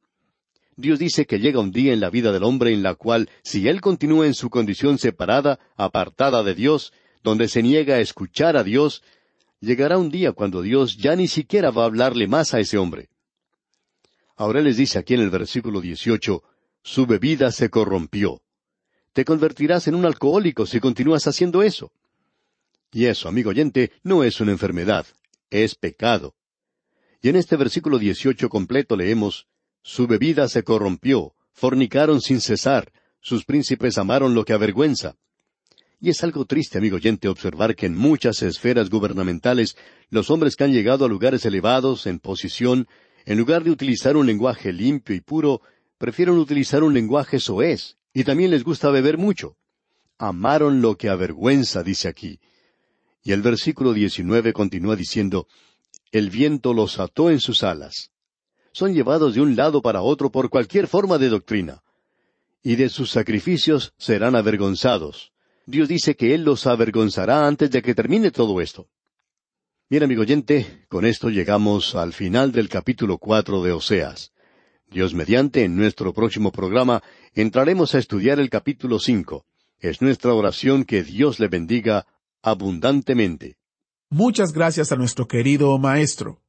Dios 0.78 1.00
dice 1.00 1.26
que 1.26 1.40
llega 1.40 1.58
un 1.58 1.72
día 1.72 1.92
en 1.92 1.98
la 1.98 2.08
vida 2.08 2.30
del 2.30 2.44
hombre 2.44 2.72
en 2.72 2.84
la 2.84 2.94
cual, 2.94 3.28
si 3.42 3.66
él 3.66 3.80
continúa 3.80 4.26
en 4.26 4.34
su 4.34 4.48
condición 4.48 4.96
separada, 4.96 5.58
apartada 5.76 6.44
de 6.44 6.54
Dios, 6.54 6.92
donde 7.24 7.48
se 7.48 7.64
niega 7.64 7.96
a 7.96 8.00
escuchar 8.00 8.56
a 8.56 8.62
Dios, 8.62 9.02
llegará 9.58 9.98
un 9.98 10.08
día 10.08 10.30
cuando 10.30 10.62
Dios 10.62 10.96
ya 10.96 11.16
ni 11.16 11.26
siquiera 11.26 11.72
va 11.72 11.82
a 11.82 11.86
hablarle 11.86 12.28
más 12.28 12.54
a 12.54 12.60
ese 12.60 12.78
hombre. 12.78 13.08
Ahora 14.36 14.60
les 14.60 14.76
dice 14.76 15.00
aquí 15.00 15.14
en 15.14 15.20
el 15.22 15.30
versículo 15.30 15.80
18, 15.80 16.44
su 16.84 17.06
bebida 17.06 17.50
se 17.50 17.70
corrompió. 17.70 18.40
Te 19.12 19.24
convertirás 19.24 19.88
en 19.88 19.96
un 19.96 20.06
alcohólico 20.06 20.64
si 20.64 20.78
continúas 20.78 21.26
haciendo 21.26 21.64
eso. 21.64 21.90
Y 22.92 23.06
eso, 23.06 23.28
amigo 23.28 23.50
oyente, 23.50 23.90
no 24.04 24.22
es 24.22 24.40
una 24.40 24.52
enfermedad, 24.52 25.08
es 25.50 25.74
pecado. 25.74 26.36
Y 27.20 27.30
en 27.30 27.34
este 27.34 27.56
versículo 27.56 27.98
18 27.98 28.48
completo 28.48 28.96
leemos, 28.96 29.48
su 29.88 30.06
bebida 30.06 30.48
se 30.48 30.64
corrompió, 30.64 31.32
fornicaron 31.50 32.20
sin 32.20 32.42
cesar, 32.42 32.92
sus 33.22 33.46
príncipes 33.46 33.96
amaron 33.96 34.34
lo 34.34 34.44
que 34.44 34.52
avergüenza. 34.52 35.16
Y 35.98 36.10
es 36.10 36.22
algo 36.22 36.44
triste, 36.44 36.76
amigo 36.76 36.96
oyente, 36.96 37.26
observar 37.26 37.74
que 37.74 37.86
en 37.86 37.96
muchas 37.96 38.42
esferas 38.42 38.90
gubernamentales 38.90 39.78
los 40.10 40.28
hombres 40.28 40.56
que 40.56 40.64
han 40.64 40.74
llegado 40.74 41.06
a 41.06 41.08
lugares 41.08 41.46
elevados, 41.46 42.06
en 42.06 42.18
posición, 42.18 42.86
en 43.24 43.38
lugar 43.38 43.64
de 43.64 43.70
utilizar 43.70 44.18
un 44.18 44.26
lenguaje 44.26 44.74
limpio 44.74 45.16
y 45.16 45.22
puro, 45.22 45.62
prefieren 45.96 46.36
utilizar 46.36 46.82
un 46.82 46.92
lenguaje 46.92 47.40
soez, 47.40 47.96
y 48.12 48.24
también 48.24 48.50
les 48.50 48.64
gusta 48.64 48.90
beber 48.90 49.16
mucho. 49.16 49.56
Amaron 50.18 50.82
lo 50.82 50.98
que 50.98 51.08
avergüenza, 51.08 51.82
dice 51.82 52.08
aquí. 52.08 52.40
Y 53.22 53.32
el 53.32 53.40
versículo 53.40 53.94
19 53.94 54.52
continúa 54.52 54.96
diciendo, 54.96 55.48
El 56.12 56.28
viento 56.28 56.74
los 56.74 57.00
ató 57.00 57.30
en 57.30 57.40
sus 57.40 57.62
alas 57.62 58.10
son 58.78 58.94
llevados 58.94 59.34
de 59.34 59.40
un 59.40 59.56
lado 59.56 59.82
para 59.82 60.02
otro 60.02 60.30
por 60.30 60.50
cualquier 60.50 60.86
forma 60.86 61.18
de 61.18 61.28
doctrina. 61.28 61.82
Y 62.62 62.76
de 62.76 62.88
sus 62.88 63.10
sacrificios 63.10 63.92
serán 63.98 64.36
avergonzados. 64.36 65.32
Dios 65.66 65.88
dice 65.88 66.14
que 66.14 66.32
Él 66.32 66.44
los 66.44 66.64
avergonzará 66.64 67.48
antes 67.48 67.72
de 67.72 67.82
que 67.82 67.96
termine 67.96 68.30
todo 68.30 68.60
esto. 68.60 68.86
Bien, 69.90 70.04
amigo 70.04 70.22
oyente, 70.22 70.84
con 70.88 71.04
esto 71.04 71.28
llegamos 71.28 71.96
al 71.96 72.12
final 72.12 72.52
del 72.52 72.68
capítulo 72.68 73.18
cuatro 73.18 73.64
de 73.64 73.72
Oseas. 73.72 74.30
Dios 74.88 75.12
mediante, 75.12 75.64
en 75.64 75.74
nuestro 75.74 76.12
próximo 76.12 76.52
programa 76.52 77.02
entraremos 77.34 77.96
a 77.96 77.98
estudiar 77.98 78.38
el 78.38 78.48
capítulo 78.48 79.00
cinco. 79.00 79.44
Es 79.80 80.00
nuestra 80.02 80.32
oración 80.34 80.84
que 80.84 81.02
Dios 81.02 81.40
le 81.40 81.48
bendiga 81.48 82.06
abundantemente. 82.42 83.56
Muchas 84.08 84.52
gracias 84.52 84.92
a 84.92 84.96
nuestro 84.96 85.26
querido 85.26 85.76
Maestro. 85.78 86.42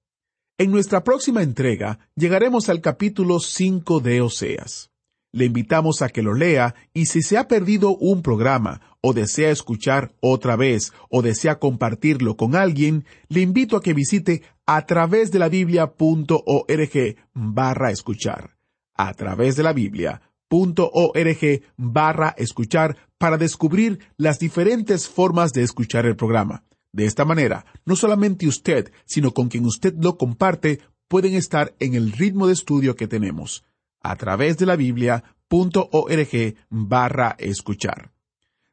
En 0.62 0.72
nuestra 0.72 1.06
próxima 1.06 1.42
entrega 1.42 2.00
llegaremos 2.18 2.68
al 2.68 2.82
capítulo 2.82 3.40
5 3.40 4.02
de 4.02 4.20
Oseas. 4.20 4.92
Le 5.32 5.46
invitamos 5.46 6.02
a 6.02 6.10
que 6.10 6.22
lo 6.22 6.34
lea 6.34 6.76
y 6.94 7.06
si 7.06 7.22
se 7.22 7.38
ha 7.38 7.48
perdido 7.48 7.96
un 7.96 8.22
programa 8.22 8.82
o 9.00 9.14
desea 9.14 9.52
escuchar 9.52 10.12
otra 10.20 10.58
vez 10.58 10.92
o 11.10 11.22
desea 11.22 11.60
compartirlo 11.60 12.36
con 12.36 12.58
alguien, 12.58 13.06
le 13.30 13.40
invito 13.40 13.78
a 13.78 13.82
que 13.82 13.94
visite 13.94 14.44
a 14.66 14.86
través 14.86 15.32
de 15.32 15.40
la 15.40 15.48
biblia.org 15.48 17.16
barra 17.34 17.92
escuchar. 17.92 18.58
A 18.96 19.14
través 19.14 19.56
de 19.56 19.64
la 19.64 19.72
biblia.org 19.72 21.62
barra 21.78 22.36
escuchar 22.38 22.98
para 23.18 23.38
descubrir 23.38 24.00
las 24.18 24.40
diferentes 24.40 25.08
formas 25.08 25.54
de 25.54 25.64
escuchar 25.64 26.06
el 26.06 26.18
programa. 26.18 26.66
De 26.92 27.06
esta 27.06 27.26
manera, 27.26 27.66
no 27.86 27.96
solamente 27.96 28.48
usted, 28.48 28.92
sino 29.06 29.32
con 29.32 29.50
quien 29.50 29.66
usted 29.66 29.94
lo 30.00 30.18
comparte, 30.18 30.80
pueden 31.08 31.36
estar 31.36 31.76
en 31.80 31.94
el 31.94 32.12
ritmo 32.12 32.48
de 32.48 32.54
estudio 32.54 32.96
que 32.96 33.08
tenemos 33.08 33.64
a 34.02 34.16
través 34.16 34.58
de 34.58 34.66
la 34.66 34.76
biblia.org 34.76 36.56
barra 36.70 37.36
escuchar. 37.40 38.12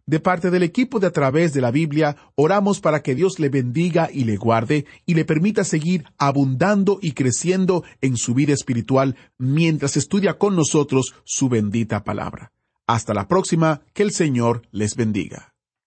De 0.09 0.21
parte 0.21 0.53
del 0.53 0.63
equipo 0.63 1.01
de 1.01 1.09
A 1.09 1.11
través 1.11 1.53
de 1.53 1.61
la 1.61 1.73
Biblia, 1.73 2.17
oramos 2.37 2.81
para 2.81 3.03
que 3.03 3.17
Dios 3.17 3.41
le 3.41 3.49
bendiga 3.49 4.09
y 4.13 4.23
le 4.23 4.37
guarde 4.37 4.87
y 5.05 5.15
le 5.15 5.25
permita 5.25 5.65
seguir 5.65 6.05
abundando 6.17 7.01
y 7.03 7.11
creciendo 7.11 7.83
en 8.01 8.17
su 8.17 8.33
vida 8.33 8.53
espiritual 8.53 9.17
mientras 9.37 9.97
estudia 9.97 10.39
con 10.39 10.55
nosotros 10.55 11.17
su 11.25 11.49
bendita 11.49 12.05
palabra. 12.05 12.53
Hasta 12.87 13.15
la 13.15 13.27
próxima, 13.27 13.83
que 13.95 14.05
el 14.05 14.13
Señor 14.13 14.63
les 14.71 14.95
bendiga. 14.95 15.56